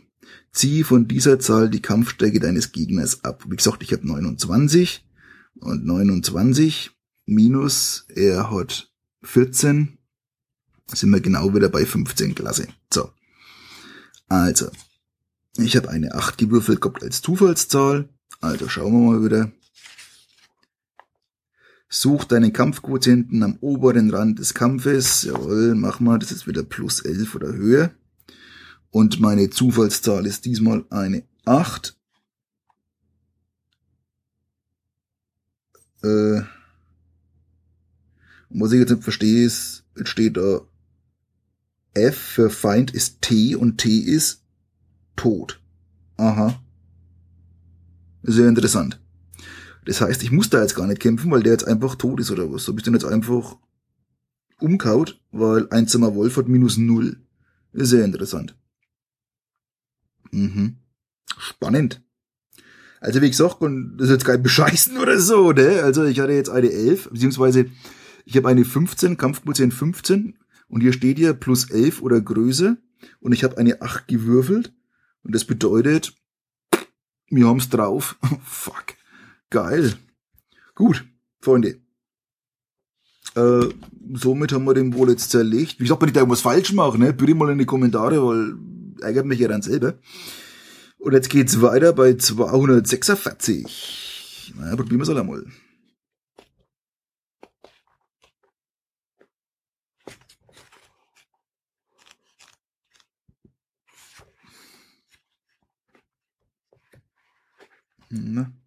[0.52, 3.44] Zieh von dieser Zahl die Kampfstärke deines Gegners ab.
[3.48, 5.04] Wie gesagt, ich habe 29
[5.60, 6.90] und 29
[7.26, 8.90] minus, er hat
[9.22, 9.98] 14,
[10.92, 12.66] sind wir genau wieder bei 15 Klasse.
[12.92, 13.10] So.
[14.28, 14.70] Also,
[15.56, 18.08] ich habe eine 8 gewürfelt gehabt als Zufallszahl.
[18.40, 19.52] Also schauen wir mal wieder.
[21.92, 25.24] Such deinen Kampfquotienten am oberen Rand des Kampfes.
[25.24, 27.90] Jawohl, mach mal, das ist wieder plus 11 oder höher.
[28.90, 31.96] Und meine Zufallszahl ist diesmal eine 8.
[36.04, 36.42] Äh,
[38.50, 40.60] was ich jetzt nicht verstehe, ist, jetzt steht da
[41.94, 44.44] F für Feind ist T und T ist
[45.16, 45.60] tot.
[46.16, 46.62] Aha.
[48.22, 49.00] Sehr interessant.
[49.90, 52.30] Das heißt, ich muss da jetzt gar nicht kämpfen, weil der jetzt einfach tot ist
[52.30, 52.62] oder was.
[52.62, 53.56] So bist du jetzt einfach
[54.60, 57.16] umkaut, weil ein Zimmer Wolf hat minus null.
[57.72, 58.56] Sehr interessant.
[60.30, 60.76] Mhm.
[61.36, 62.02] Spannend.
[63.00, 65.82] Also wie gesagt, und das ist jetzt kein Bescheißen oder so, ne?
[65.82, 67.66] Also ich hatte jetzt eine 11, beziehungsweise
[68.24, 72.76] ich habe eine 15, Kampfquotient 15 und hier steht hier plus 11 oder Größe
[73.18, 74.72] und ich habe eine 8 gewürfelt
[75.24, 76.14] und das bedeutet,
[77.28, 78.16] wir haben's drauf.
[78.44, 78.99] Fuck.
[79.50, 79.94] Geil.
[80.76, 81.04] Gut,
[81.40, 81.80] Freunde.
[83.34, 83.68] Äh,
[84.14, 85.78] somit haben wir den wohl jetzt zerlegt.
[85.78, 88.54] Wie gesagt, wenn ich da irgendwas falsch mache, ne, bitte mal in die Kommentare, weil
[89.02, 89.94] ärgert mich ja dann selber.
[90.98, 94.54] Und jetzt geht's weiter bei 246.
[94.56, 95.46] Na, probieren wir es einmal.
[108.10, 108.59] Ne?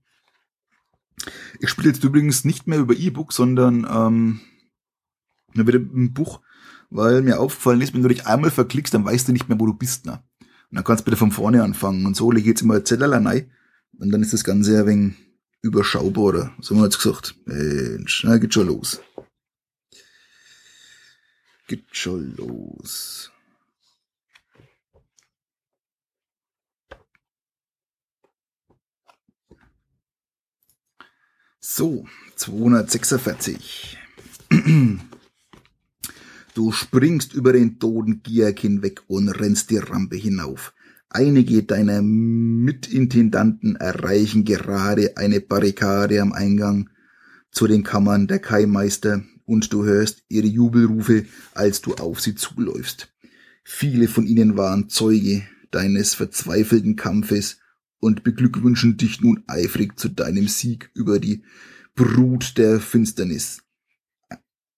[1.60, 4.42] Ich spiele jetzt übrigens nicht mehr über E-Book, sondern ähm,
[5.54, 6.42] wieder ein Buch,
[6.90, 9.66] weil mir aufgefallen ist, wenn du dich einmal verklickst, dann weißt du nicht mehr, wo
[9.66, 10.06] du bist.
[10.06, 10.24] Ne?
[10.42, 12.06] Und dann kannst du bitte von vorne anfangen.
[12.06, 13.52] Und so lege ich jetzt immer Zettel rein.
[14.00, 15.16] Und dann ist das Ganze ein wenig
[15.62, 16.54] überschaubarer.
[16.60, 17.36] So haben wir jetzt gesagt.
[17.46, 19.02] Mensch, na, geht schon los.
[21.68, 23.33] Geht schon los.
[31.66, 33.98] So, 246.
[36.56, 40.74] Du springst über den toten Giak hinweg und rennst die Rampe hinauf.
[41.10, 46.90] Einige deiner Mitintendanten erreichen gerade eine Barrikade am Eingang
[47.50, 53.12] zu den Kammern der Kaimeister und du hörst ihre Jubelrufe, als du auf sie zuläufst.
[53.64, 57.63] Viele von ihnen waren Zeuge deines verzweifelten Kampfes
[58.04, 61.44] und beglückwünschen dich nun eifrig zu deinem Sieg über die
[61.96, 63.64] Brut der Finsternis.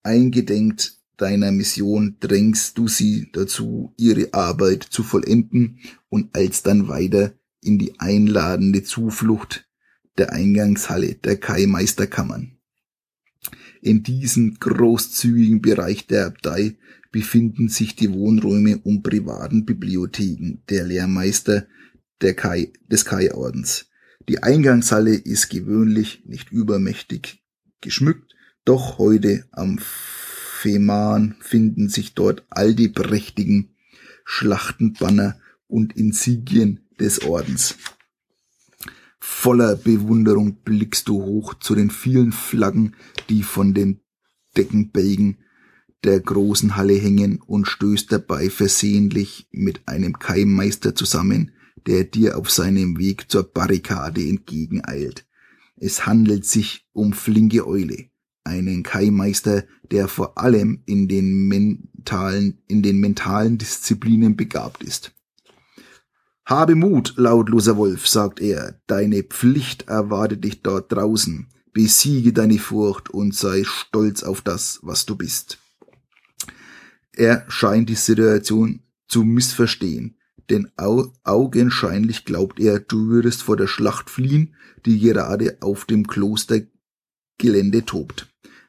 [0.04, 7.80] Eingedenkt deiner Mission drängst du sie dazu, ihre Arbeit zu vollenden und alsdann weiter in
[7.80, 9.68] die einladende Zuflucht
[10.20, 12.60] der Eingangshalle der Kai-Meisterkammern.
[13.82, 16.78] In diesem großzügigen Bereich der Abtei
[17.12, 21.66] befinden sich die Wohnräume und privaten Bibliotheken der Lehrmeister
[22.20, 23.88] Kai, des Kai-Ordens.
[24.28, 27.44] Die Eingangshalle ist gewöhnlich nicht übermächtig
[27.82, 33.76] geschmückt, doch heute am Fehmarn finden sich dort all die prächtigen
[34.24, 37.76] Schlachtenbanner und Insigien des Ordens.
[39.20, 42.96] Voller Bewunderung blickst du hoch zu den vielen Flaggen,
[43.30, 44.00] die von den
[44.58, 45.38] Deckenbälgen
[46.04, 51.52] der großen Halle hängen und stößt dabei versehentlich mit einem Keimmeister zusammen,
[51.88, 55.26] der dir auf seinem Weg zur Barrikade entgegeneilt.
[55.78, 58.10] Es handelt sich um Flinke Eule,
[58.44, 65.12] einen Kaimeister, der vor allem in den mentalen, in den mentalen Disziplinen begabt ist.
[66.46, 71.48] Habe Mut, lautloser Wolf, sagt er, deine Pflicht erwartet dich dort draußen.
[71.74, 75.58] Besiege deine Furcht und sei stolz auf das, was du bist.
[77.12, 80.18] Er scheint die Situation zu missverstehen,
[80.50, 84.56] denn au augenscheinlich glaubt er, du würdest vor der Schlacht fliehen,
[84.86, 88.28] die gerade auf dem Klostergelände tobt.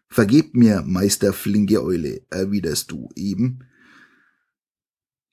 [0.09, 3.65] Vergebt mir, Meister Flinke Eule, erwiderst du eben.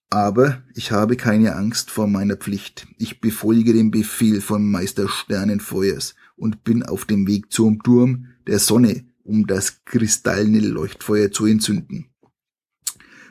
[0.09, 2.87] Aber ich habe keine Angst vor meiner Pflicht.
[2.97, 8.59] Ich befolge den Befehl von Meister Sternenfeuers und bin auf dem Weg zum Turm der
[8.59, 12.09] Sonne, um das kristallene Leuchtfeuer zu entzünden.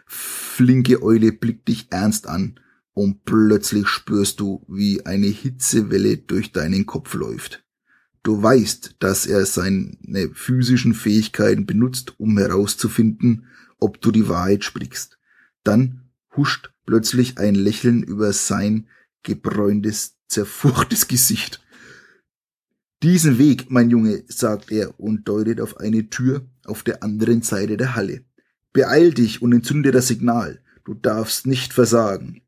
[0.07, 2.59] Flinke Eule blickt dich ernst an
[2.95, 7.65] und plötzlich spürst du, wie eine Hitzewelle durch deinen Kopf läuft.
[8.23, 9.97] Du weißt, dass er seine
[10.35, 13.47] physischen Fähigkeiten benutzt, um herauszufinden,
[13.81, 15.19] ob du die Wahrheit sprichst.
[15.65, 16.03] Dann
[16.37, 18.87] huscht plötzlich ein Lächeln über sein
[19.23, 21.61] gebräuntes, zerfurchtes Gesicht.
[23.03, 27.77] Diesen Weg, mein Junge, sagt er und deutet auf eine Tür auf der anderen Seite
[27.77, 28.25] der Halle.
[28.73, 30.61] Beeil dich und entzünde das Signal.
[30.85, 32.42] Du darfst nicht versagen.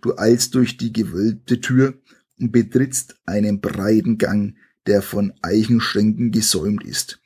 [0.00, 1.94] Du eilst durch die gewölbte Tür
[2.38, 7.20] und betrittst einen breiten Gang, der von Eichenschränken gesäumt ist,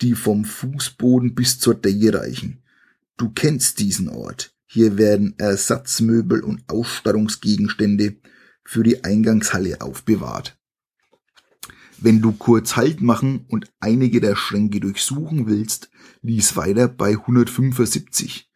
[0.00, 2.62] die vom Fußboden bis zur Decke reichen.
[3.16, 4.54] Du kennst diesen Ort.
[4.66, 8.16] Hier werden Ersatzmöbel und Ausstattungsgegenstände
[8.64, 10.58] für die Eingangshalle aufbewahrt.
[11.98, 15.90] Wenn du kurz Halt machen und einige der Schränke durchsuchen willst,
[16.22, 18.50] lies weiter bei 175.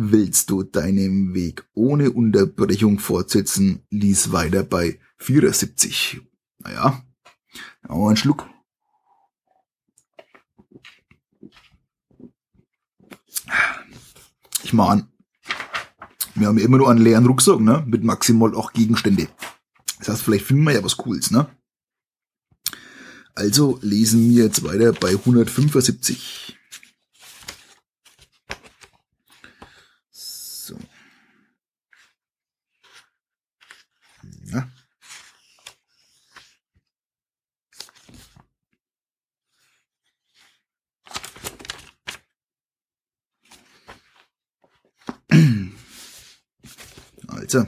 [0.00, 6.20] Willst du deinen Weg ohne Unterbrechung fortsetzen, lies weiter bei 74.
[6.58, 7.02] Naja,
[7.88, 8.48] auch ein Schluck.
[14.62, 15.08] Ich meine,
[16.36, 17.82] wir haben ja immer nur einen leeren Rucksack, ne?
[17.84, 19.26] Mit maximal auch Gegenstände.
[19.98, 21.48] Das heißt, vielleicht finden wir ja was Cooles, ne?
[23.34, 26.57] Also lesen wir jetzt weiter bei 175.
[47.54, 47.66] Also,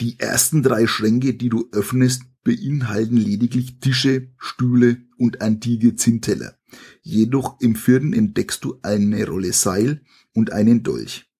[0.00, 6.58] die ersten drei Schränke, die du öffnest, beinhalten lediglich Tische, Stühle und antike Zinnteller.
[7.02, 10.02] Jedoch im vierten entdeckst du eine Rolle Seil
[10.34, 11.30] und einen Dolch.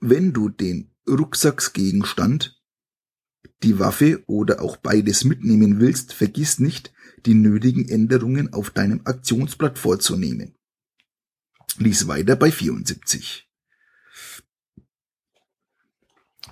[0.00, 2.60] Wenn du den Rucksacksgegenstand,
[3.62, 6.92] die Waffe oder auch beides mitnehmen willst, vergiss nicht,
[7.26, 10.56] die nötigen Änderungen auf deinem Aktionsblatt vorzunehmen.
[11.78, 13.45] Lies weiter bei 74.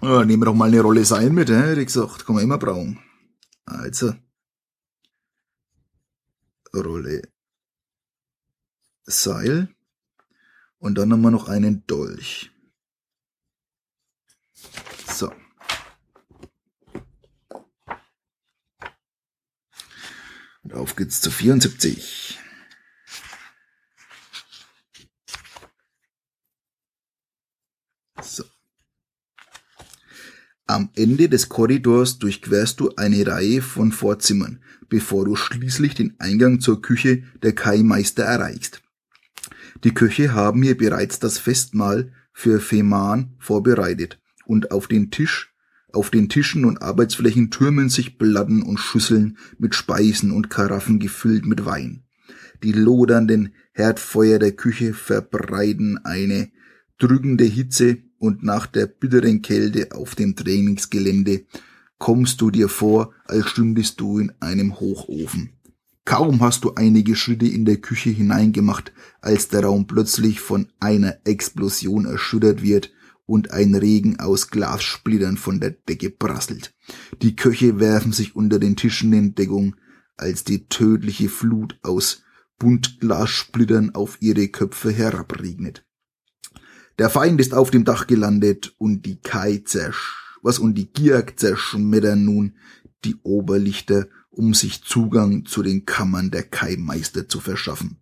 [0.03, 2.27] Ja, nehmen wir doch mal eine Rolle Seil mit, hätte ich gesagt.
[2.27, 2.99] Kann man immer brauchen.
[3.65, 4.15] Also.
[6.75, 7.23] Rolle
[9.05, 9.75] Seil.
[10.79, 12.51] Und dann haben wir noch einen Dolch.
[15.07, 15.33] So.
[20.63, 22.39] Und auf geht's zu 74.
[28.23, 28.45] So.
[30.67, 36.61] Am Ende des Korridors durchquerst du eine Reihe von Vorzimmern, bevor du schließlich den Eingang
[36.61, 38.83] zur Küche der Kaimeister erreichst.
[39.85, 45.55] Die Köche haben hier bereits das Festmahl für Fehmarn vorbereitet und auf den Tisch
[45.95, 51.47] auf den Tischen und Arbeitsflächen türmen sich Platten und Schüsseln mit Speisen und Karaffen gefüllt
[51.47, 52.03] mit Wein.
[52.65, 56.51] Die lodernden Herdfeuer der Küche verbreiten eine
[56.99, 61.45] drückende Hitze und nach der bitteren Kälte auf dem Trainingsgelände
[61.99, 65.51] kommst du dir vor, als stündest du in einem Hochofen.
[66.07, 71.19] Kaum hast du einige Schritte in der Küche hineingemacht, als der Raum plötzlich von einer
[71.25, 72.93] Explosion erschüttert wird
[73.27, 76.75] und ein Regen aus Glassplittern von der Decke prasselt.
[77.21, 79.77] Die Köche werfen sich unter den Tischen in Deckung,
[80.17, 82.23] als die tödliche Flut aus
[82.59, 85.84] Buntglassplittern auf ihre Köpfe herabregnet.
[86.99, 91.27] Der Feind ist auf dem Dach gelandet und die Kai zersch, was und die Gier
[91.35, 92.57] zerschmettern nun
[93.05, 97.99] die Oberlichter, um sich Zugang zu den Kammern der Kai-Meister zu verschaffen.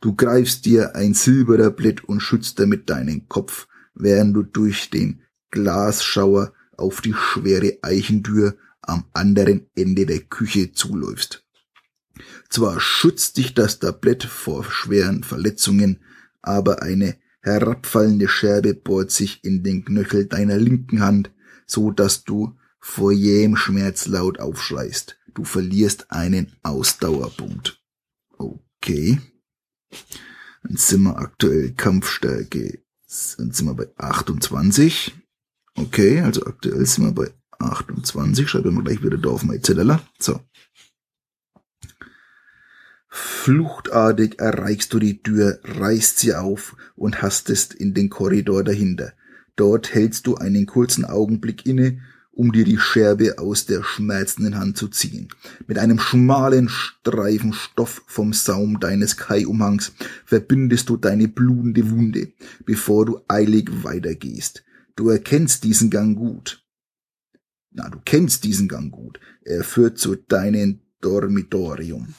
[0.00, 6.52] Du greifst dir ein Silbertablett und schützt damit deinen Kopf, während du durch den Glasschauer
[6.76, 11.44] auf die schwere Eichentür am anderen Ende der Küche zuläufst.
[12.50, 16.00] Zwar schützt dich das Tablett vor schweren Verletzungen,
[16.42, 17.16] aber eine
[17.46, 21.30] herabfallende Scherbe bohrt sich in den Knöchel deiner linken Hand,
[21.66, 25.18] so dass du vor jähem Schmerz laut aufschreist.
[25.34, 27.82] Du verlierst einen Ausdauerpunkt.
[28.38, 29.20] Okay.
[30.62, 32.80] Dann sind wir aktuell Kampfstärke.
[33.38, 35.14] Dann sind wir bei 28.
[35.76, 38.48] Okay, also aktuell sind wir bei 28.
[38.48, 39.98] Schreibe wir gleich wieder da auf mein Zettel.
[40.18, 40.40] So.
[43.18, 49.14] Fluchtartig erreichst du die Tür, reißt sie auf und hastest in den Korridor dahinter.
[49.56, 54.76] Dort hältst du einen kurzen Augenblick inne, um dir die Scherbe aus der schmerzenden Hand
[54.76, 55.28] zu ziehen.
[55.66, 59.94] Mit einem schmalen Streifen Stoff vom Saum deines Kai-Umhangs
[60.26, 62.32] verbindest du deine blutende Wunde,
[62.66, 64.62] bevor du eilig weitergehst.
[64.94, 66.62] Du erkennst diesen Gang gut.
[67.70, 69.18] Na, du kennst diesen Gang gut.
[69.42, 72.14] Er führt zu deinem Dormitorium.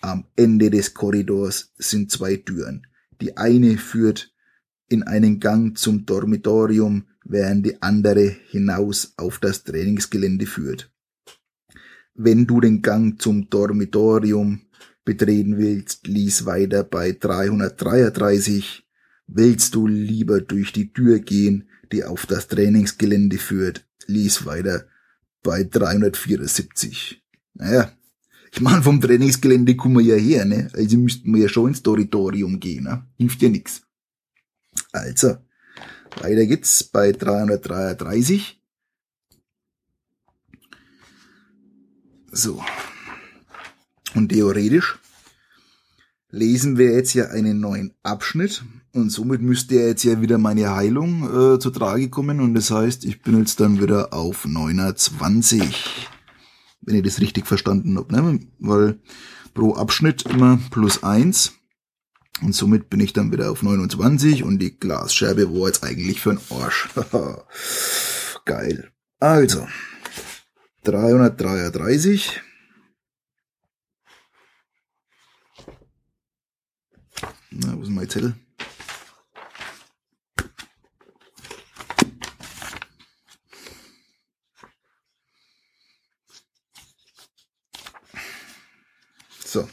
[0.00, 2.86] Am Ende des Korridors sind zwei Türen.
[3.20, 4.32] Die eine führt
[4.88, 10.90] in einen Gang zum Dormitorium, während die andere hinaus auf das Trainingsgelände führt.
[12.14, 14.62] Wenn du den Gang zum Dormitorium
[15.04, 18.86] betreten willst, lies weiter bei 333.
[19.26, 24.86] Willst du lieber durch die Tür gehen, die auf das Trainingsgelände führt, lies weiter
[25.42, 27.22] bei 374.
[27.54, 27.92] Naja,
[28.52, 30.70] ich meine, vom Trainingsgelände kommen wir ja her, ne?
[30.74, 33.06] Also müssten wir ja schon ins Territorium gehen, ne?
[33.16, 33.82] Hilft ja nix.
[34.92, 35.36] Also,
[36.20, 38.60] weiter geht's bei 333.
[42.32, 42.62] So.
[44.14, 44.98] Und theoretisch
[46.30, 50.74] lesen wir jetzt ja einen neuen Abschnitt und somit müsste ja jetzt ja wieder meine
[50.74, 56.08] Heilung äh, zu Trage kommen und das heißt, ich bin jetzt dann wieder auf 29
[56.90, 58.40] wenn ich das richtig verstanden habe, ne?
[58.58, 58.98] weil
[59.54, 61.52] pro Abschnitt immer plus eins
[62.42, 66.30] und somit bin ich dann wieder auf 29 und die Glasscherbe war jetzt eigentlich für
[66.30, 66.88] ein Arsch.
[68.44, 68.90] Geil.
[69.18, 69.66] Also,
[70.84, 72.40] 333.
[77.50, 78.34] Na, wo ist mein Zettel?
[89.52, 89.68] So.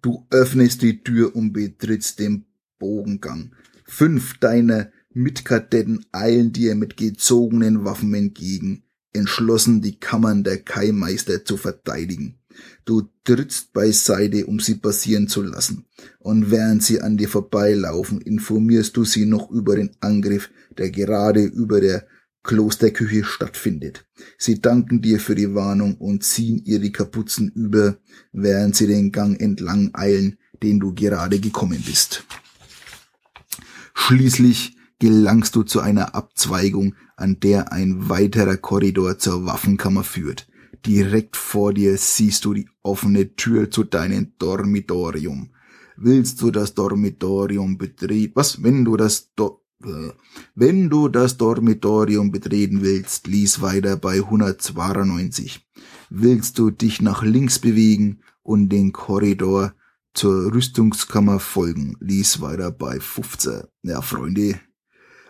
[0.00, 2.46] Du öffnest die Tür und betrittst den
[2.78, 3.54] Bogengang.
[3.84, 11.58] Fünf deiner Mitkadetten eilen dir mit gezogenen Waffen entgegen, entschlossen die Kammern der Kaimeister zu
[11.58, 12.38] verteidigen.
[12.86, 15.84] Du trittst beiseite, um sie passieren zu lassen,
[16.18, 20.48] und während sie an dir vorbeilaufen, informierst du sie noch über den Angriff,
[20.78, 22.06] der gerade über der
[22.42, 24.06] Klosterküche stattfindet.
[24.38, 27.98] Sie danken dir für die Warnung und ziehen ihre Kapuzen über,
[28.32, 32.24] während sie den Gang entlang eilen, den du gerade gekommen bist.
[33.94, 40.48] Schließlich gelangst du zu einer Abzweigung, an der ein weiterer Korridor zur Waffenkammer führt.
[40.86, 45.50] Direkt vor dir siehst du die offene Tür zu deinem Dormitorium.
[45.96, 48.32] Willst du das Dormitorium betreten?
[48.36, 49.64] Was, wenn du das Do
[50.54, 55.66] wenn du das Dormitorium betreten willst, lies weiter bei 192.
[56.10, 59.74] Willst du dich nach links bewegen und den Korridor
[60.14, 63.62] zur Rüstungskammer folgen, lies weiter bei 15.
[63.82, 64.60] Ja, Freunde.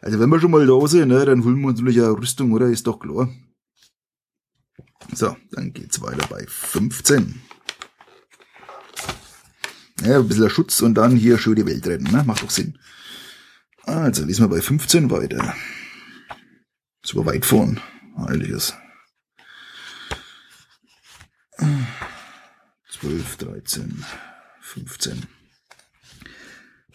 [0.00, 2.52] Also wenn wir schon mal da sind, ne, dann holen wir uns natürlich eine Rüstung,
[2.52, 2.68] oder?
[2.68, 3.28] Ist doch klar.
[5.12, 7.40] So, dann geht's weiter bei 15.
[10.04, 12.22] Ja, ein bisschen Schutz und dann hier schön die Welt retten, ne?
[12.24, 12.78] Macht doch Sinn.
[13.88, 15.54] Also, wir bei 15 weiter.
[17.14, 17.80] War weit vorn.
[18.18, 18.74] Heiliges.
[23.00, 24.04] 12, 13,
[24.60, 25.22] 15.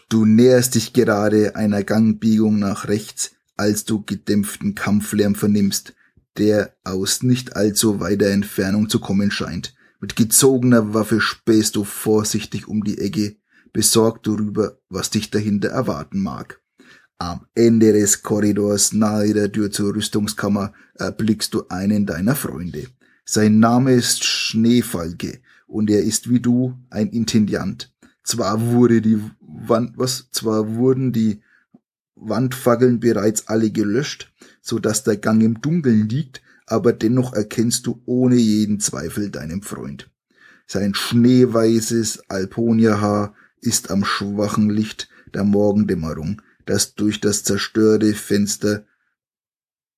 [0.08, 5.94] Du näherst dich gerade einer Gangbiegung nach rechts, als du gedämpften Kampflärm vernimmst,
[6.38, 9.74] der aus nicht allzu weiter Entfernung zu kommen scheint.
[9.98, 13.36] Mit gezogener Waffe spähst du vorsichtig um die Ecke,
[13.72, 16.60] besorgt darüber, was dich dahinter erwarten mag.
[17.24, 22.88] Am Ende des Korridors nahe der Tür zur Rüstungskammer erblickst du einen deiner Freunde.
[23.24, 27.90] Sein Name ist Schneefalke und er ist wie du ein Intendiant.
[28.24, 31.40] Zwar wurde die Wand, was, zwar wurden die
[32.14, 38.02] Wandfackeln bereits alle gelöscht, so dass der Gang im Dunkeln liegt, aber dennoch erkennst du
[38.04, 40.10] ohne jeden Zweifel deinen Freund.
[40.66, 48.86] Sein schneeweißes Alponierhaar ist am schwachen Licht der Morgendämmerung, das durch das zerstörte Fenster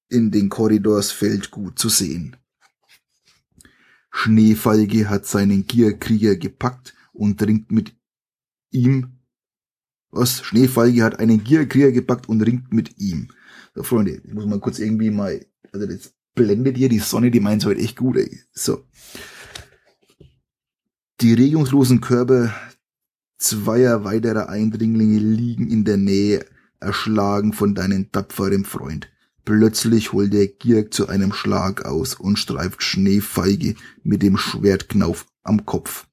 [0.08, 2.36] in den Korridors fällt, gut zu sehen.
[4.10, 7.94] Schneefalke hat seinen Gierkrieger gepackt und ringt mit
[8.70, 9.18] ihm.
[10.10, 10.42] Was?
[10.42, 13.28] Schneefalke hat einen Gierkrieger gepackt und ringt mit ihm.
[13.74, 17.40] So, Freunde, ich muss mal kurz irgendwie mal, also jetzt blendet hier die Sonne, die
[17.40, 18.40] meint heute echt gut, ey.
[18.52, 18.86] So.
[21.20, 22.54] Die regungslosen Körper
[23.38, 26.46] zweier weiterer Eindringlinge liegen in der Nähe,
[26.80, 29.08] erschlagen von deinem tapferen Freund.
[29.44, 35.64] Plötzlich holt der Gierk zu einem Schlag aus und streift Schneefeige mit dem Schwertknauf am
[35.64, 36.06] Kopf.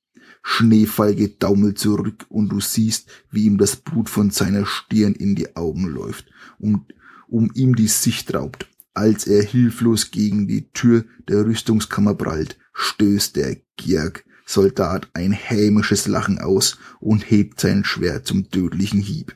[0.43, 5.55] Schneefeige daumelt zurück und du siehst, wie ihm das Blut von seiner Stirn in die
[5.55, 6.25] Augen läuft
[6.59, 6.93] und
[7.27, 8.67] um ihm die Sicht raubt.
[8.93, 16.07] Als er hilflos gegen die Tür der Rüstungskammer prallt, stößt der Gierk Soldat ein hämisches
[16.07, 19.35] Lachen aus und hebt sein Schwert zum tödlichen Hieb.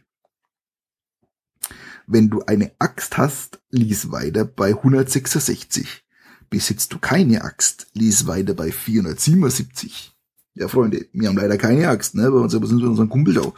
[2.07, 6.05] Wenn du eine Axt hast, lies weiter bei 166.
[6.49, 10.13] Besitzt du keine Axt, lies weiter bei 477.
[10.53, 12.31] Ja, Freunde, wir haben leider keine Axt, ne?
[12.31, 13.53] Bei uns sind wir unseren Kumpel da.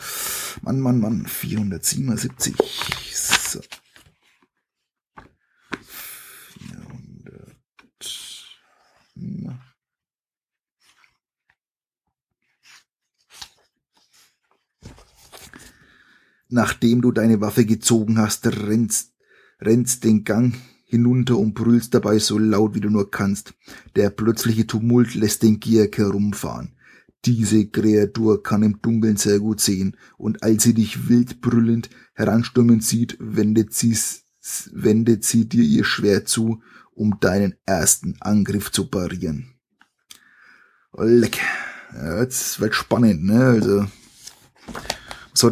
[0.63, 2.55] Mann, Mann, Mann, 477.
[3.13, 3.61] So.
[9.15, 9.59] 400.
[16.49, 19.13] Nachdem du deine Waffe gezogen hast, rennst,
[19.61, 23.53] rennst den Gang hinunter und brüllst dabei so laut wie du nur kannst.
[23.95, 26.75] Der plötzliche Tumult lässt den Gierk herumfahren.
[27.25, 32.79] Diese Kreatur kann im Dunkeln sehr gut sehen, und als sie dich wild brüllend heranstürmen
[32.79, 34.23] sieht, wendet, sie's,
[34.71, 39.53] wendet sie dir ihr Schwert zu, um deinen ersten Angriff zu parieren.
[40.97, 41.39] Leck.
[41.93, 43.45] Ja, jetzt wird spannend, ne?
[43.45, 43.85] Also,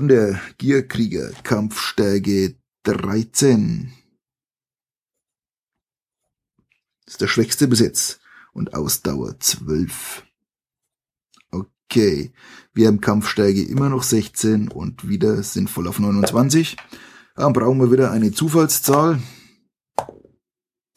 [0.10, 3.94] der Gierkrieger, Kampfstärke 13.
[7.06, 8.20] Das ist der schwächste bis jetzt.
[8.52, 10.26] Und Ausdauer 12.
[11.52, 12.34] Okay.
[12.74, 16.76] Wir haben Kampfstärke immer noch 16 und wieder sind voll auf 29.
[17.36, 19.22] Dann brauchen wir wieder eine Zufallszahl.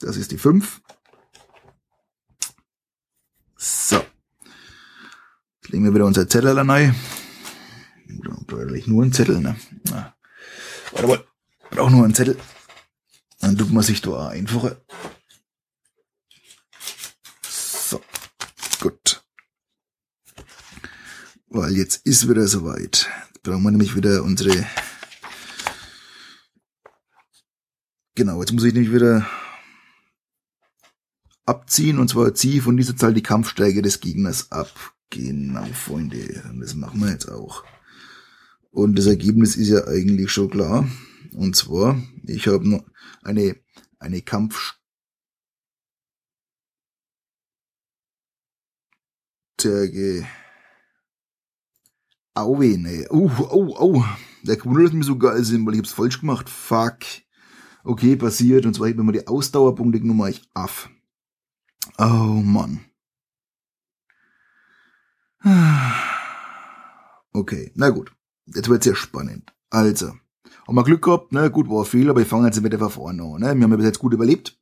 [0.01, 0.83] Das ist die 5.
[3.57, 4.03] So.
[5.63, 6.97] Jetzt legen wir wieder unser Zettel rein.
[8.81, 9.57] Eigentlich nur ein Zettel, ne?
[10.93, 11.23] Warte mal,
[11.71, 12.39] brauche nur einen Zettel.
[13.41, 14.81] Dann tut man sich da einfacher.
[17.43, 18.01] So,
[18.81, 19.23] gut.
[21.49, 23.11] Weil jetzt ist wieder soweit.
[23.35, 24.67] Jetzt brauchen wir nämlich wieder unsere...
[28.15, 29.29] Genau, jetzt muss ich nämlich wieder
[31.45, 34.71] abziehen und zwar ziehe von dieser Zahl die Kampfstärke des Gegners ab.
[35.11, 36.43] Genau, Freunde.
[36.59, 37.63] Das machen wir jetzt auch.
[38.71, 40.89] Und das Ergebnis ist ja eigentlich schon klar.
[41.33, 42.85] Und zwar, ich habe
[43.23, 43.57] eine,
[43.99, 44.79] eine Kampfstärke.
[52.35, 53.07] Auwe, ne.
[53.11, 54.05] Oh, oh, oh.
[54.43, 56.49] Der Kunde dass mir so geil sind, weil ich hab's falsch gemacht.
[56.49, 56.99] Fuck.
[57.85, 58.67] Okay, passiert.
[58.67, 60.89] Und zwar wenn man die Ausdauerpunkte genommen, ich af.
[61.99, 62.85] Oh, Mann.
[67.33, 68.13] Okay, na gut.
[68.55, 69.53] Jetzt wird's ja spannend.
[69.71, 70.13] Also,
[70.67, 71.51] haben wir Glück gehabt, ne?
[71.51, 73.41] Gut, war viel, aber wir fangen jetzt mit der vorne an.
[73.41, 73.55] Ne?
[73.57, 74.59] Wir haben ja bis jetzt gut überlebt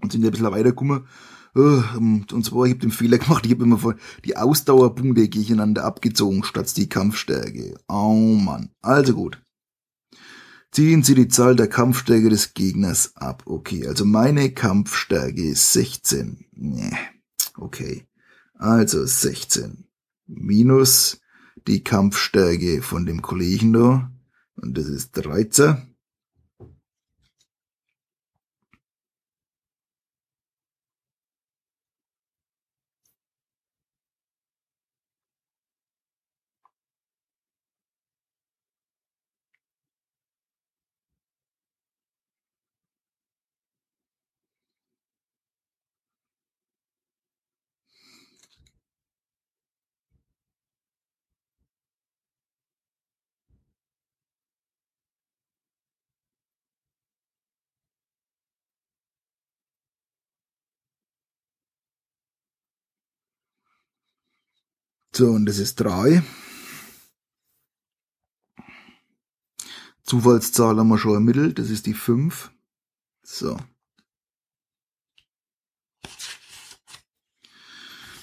[0.00, 1.06] und sind ja ein bisschen weitergekommen.
[1.54, 5.84] Äh, und zwar, ich habe den Fehler gemacht, ich habe immer von die Ausdauerpunkte gegeneinander
[5.84, 7.78] abgezogen, statt die Kampfstärke.
[7.88, 8.70] Oh Mann.
[8.80, 9.40] Also gut.
[10.70, 13.42] Ziehen Sie die Zahl der Kampfstärke des Gegners ab.
[13.46, 16.44] Okay, also meine Kampfstärke ist 16.
[16.52, 16.92] Nee.
[17.56, 18.06] Okay.
[18.54, 19.86] Also 16.
[20.26, 21.20] Minus
[21.68, 24.10] die Kampfstärke von dem Kollegen da.
[24.56, 25.87] Und das ist 13.
[65.18, 66.22] So, und das ist drei.
[70.04, 72.52] Zufallszahl haben wir schon ermittelt, das ist die fünf.
[73.24, 73.56] So.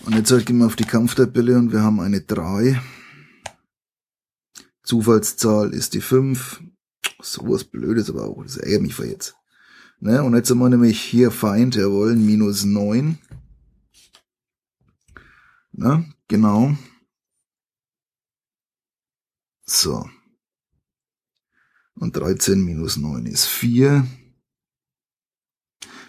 [0.05, 2.81] Und jetzt gehen wir auf die Kampftabelle und wir haben eine 3.
[4.83, 6.63] Zufallszahl ist die 5.
[7.21, 8.41] Sowas Blödes aber auch.
[8.41, 9.35] Das ärgert mich für jetzt.
[9.99, 10.23] Ne?
[10.23, 13.17] Und jetzt haben wir nämlich hier Feind, jawohl, minus 9.
[15.77, 16.13] Ne?
[16.27, 16.77] Genau.
[19.65, 20.09] So.
[21.95, 24.07] Und 13 minus 9 ist 4.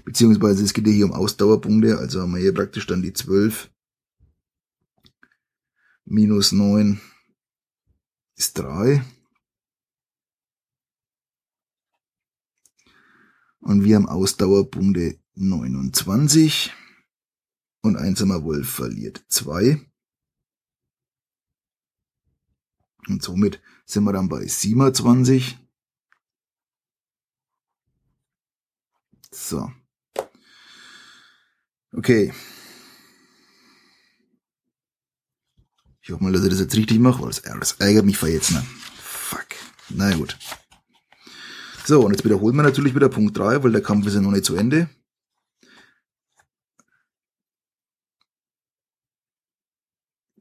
[0.04, 3.70] Beziehungsweise es geht ja hier um Ausdauerpunkte, also haben wir hier praktisch dann die 12
[6.04, 7.00] minus 9
[8.36, 9.04] ist 3.
[13.58, 16.72] Und wir haben Ausdauerpunkte 29.
[17.86, 19.80] Und einsamer Wolf verliert 2.
[23.06, 25.56] Und somit sind wir dann bei 27.
[29.30, 29.70] So.
[31.92, 32.34] Okay.
[36.00, 37.30] Ich hoffe mal, dass ich das jetzt richtig mache, weil
[37.60, 38.66] das ärgert mich jetzt, ne?
[38.96, 39.46] Fuck.
[39.90, 40.36] Na gut.
[41.84, 44.32] So, und jetzt wiederholen wir natürlich wieder Punkt 3, weil der Kampf ist ja noch
[44.32, 44.90] nicht zu Ende.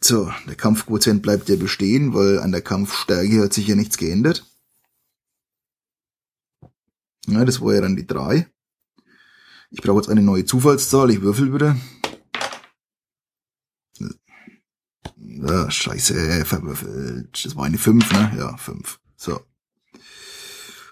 [0.07, 4.45] So, der Kampfquotient bleibt ja bestehen, weil an der Kampfstärke hat sich ja nichts geändert.
[7.25, 8.47] Ja, das war ja dann die 3.
[9.71, 11.75] Ich brauche jetzt eine neue Zufallszahl, ich würfel wieder.
[15.41, 17.43] Ah, scheiße, verwürfelt.
[17.43, 18.31] Das war eine 5, ne?
[18.37, 18.99] Ja, 5.
[19.15, 19.43] So.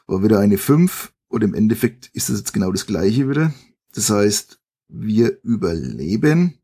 [0.08, 3.54] War wieder eine 5 und im Endeffekt ist das jetzt genau das gleiche wieder.
[3.94, 6.58] Das heißt, wir überleben.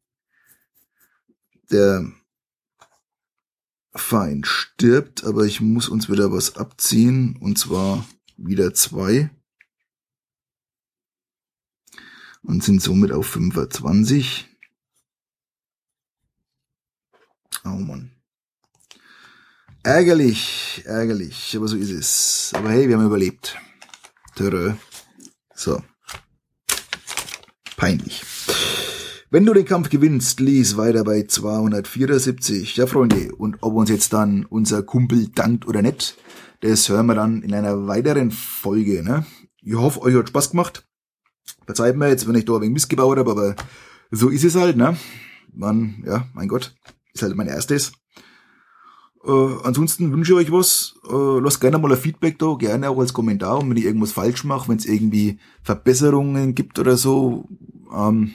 [1.70, 2.12] Der
[3.96, 8.06] Feind stirbt, aber ich muss uns wieder was abziehen und zwar
[8.38, 9.30] wieder 2
[12.44, 14.48] und sind somit auf 25.
[17.66, 18.12] Oh Mann.
[19.84, 22.52] Ärgerlich, ärgerlich, aber so ist es.
[22.54, 23.58] Aber hey, wir haben überlebt.
[24.36, 24.74] Törö.
[25.56, 25.82] So.
[27.76, 28.24] Peinlich.
[29.32, 32.76] Wenn du den Kampf gewinnst, lies weiter bei 274.
[32.78, 36.18] Ja, Freunde, und ob uns jetzt dann unser Kumpel dankt oder nicht,
[36.62, 39.04] das hören wir dann in einer weiteren Folge.
[39.04, 39.28] Ne?
[39.62, 40.88] Ich hoffe, euch hat Spaß gemacht.
[41.68, 43.56] Verzeiht mir jetzt, wenn ich da ein wenig missgebaut habe, aber
[44.10, 44.98] so ist es halt, ne?
[45.54, 46.74] Man, ja, mein Gott.
[47.14, 47.92] Ist halt mein erstes.
[49.24, 50.96] Äh, ansonsten wünsche ich euch was.
[51.08, 53.60] Äh, lasst gerne mal ein Feedback da, gerne auch als Kommentar.
[53.60, 57.48] Und wenn ich irgendwas falsch mache, wenn es irgendwie Verbesserungen gibt oder so,
[57.96, 58.34] ähm,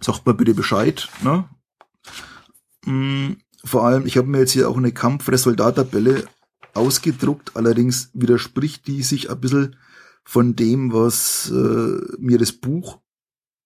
[0.00, 1.08] sagt mir bitte Bescheid.
[1.22, 1.48] Ne?
[2.84, 6.24] Mhm, vor allem, ich habe mir jetzt hier auch eine Kampfresultattabelle
[6.74, 7.56] ausgedruckt.
[7.56, 9.76] Allerdings widerspricht die sich ein bisschen
[10.24, 13.00] von dem, was äh, mir das Buch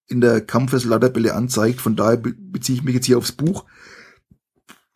[0.07, 1.81] in der Kampfresultattabelle anzeigt.
[1.81, 3.65] Von daher beziehe ich mich jetzt hier aufs Buch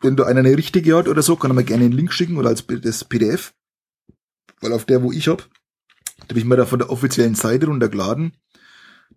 [0.01, 2.37] wenn du einer eine richtige hat oder so, kann er mir gerne einen Link schicken
[2.37, 3.55] oder als das PDF.
[4.61, 5.49] Weil auf der, wo ich hab,
[6.29, 8.37] habe ich mir da von der offiziellen Seite runtergeladen.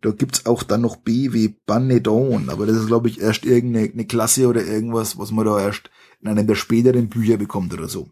[0.01, 4.05] Da gibt's auch dann noch B wie Banedon, aber das ist, glaube ich, erst irgendeine
[4.05, 5.89] Klasse oder irgendwas, was man da erst
[6.21, 8.09] in einem der späteren Bücher bekommt oder so.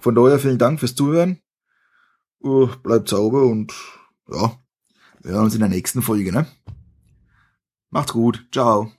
[0.00, 1.38] Von daher vielen Dank fürs Zuhören.
[2.42, 3.72] Uh, bleibt sauber und
[4.30, 4.56] ja,
[5.22, 6.46] wir hören uns in der nächsten Folge, ne?
[7.90, 8.46] Macht's gut.
[8.50, 8.90] Ciao.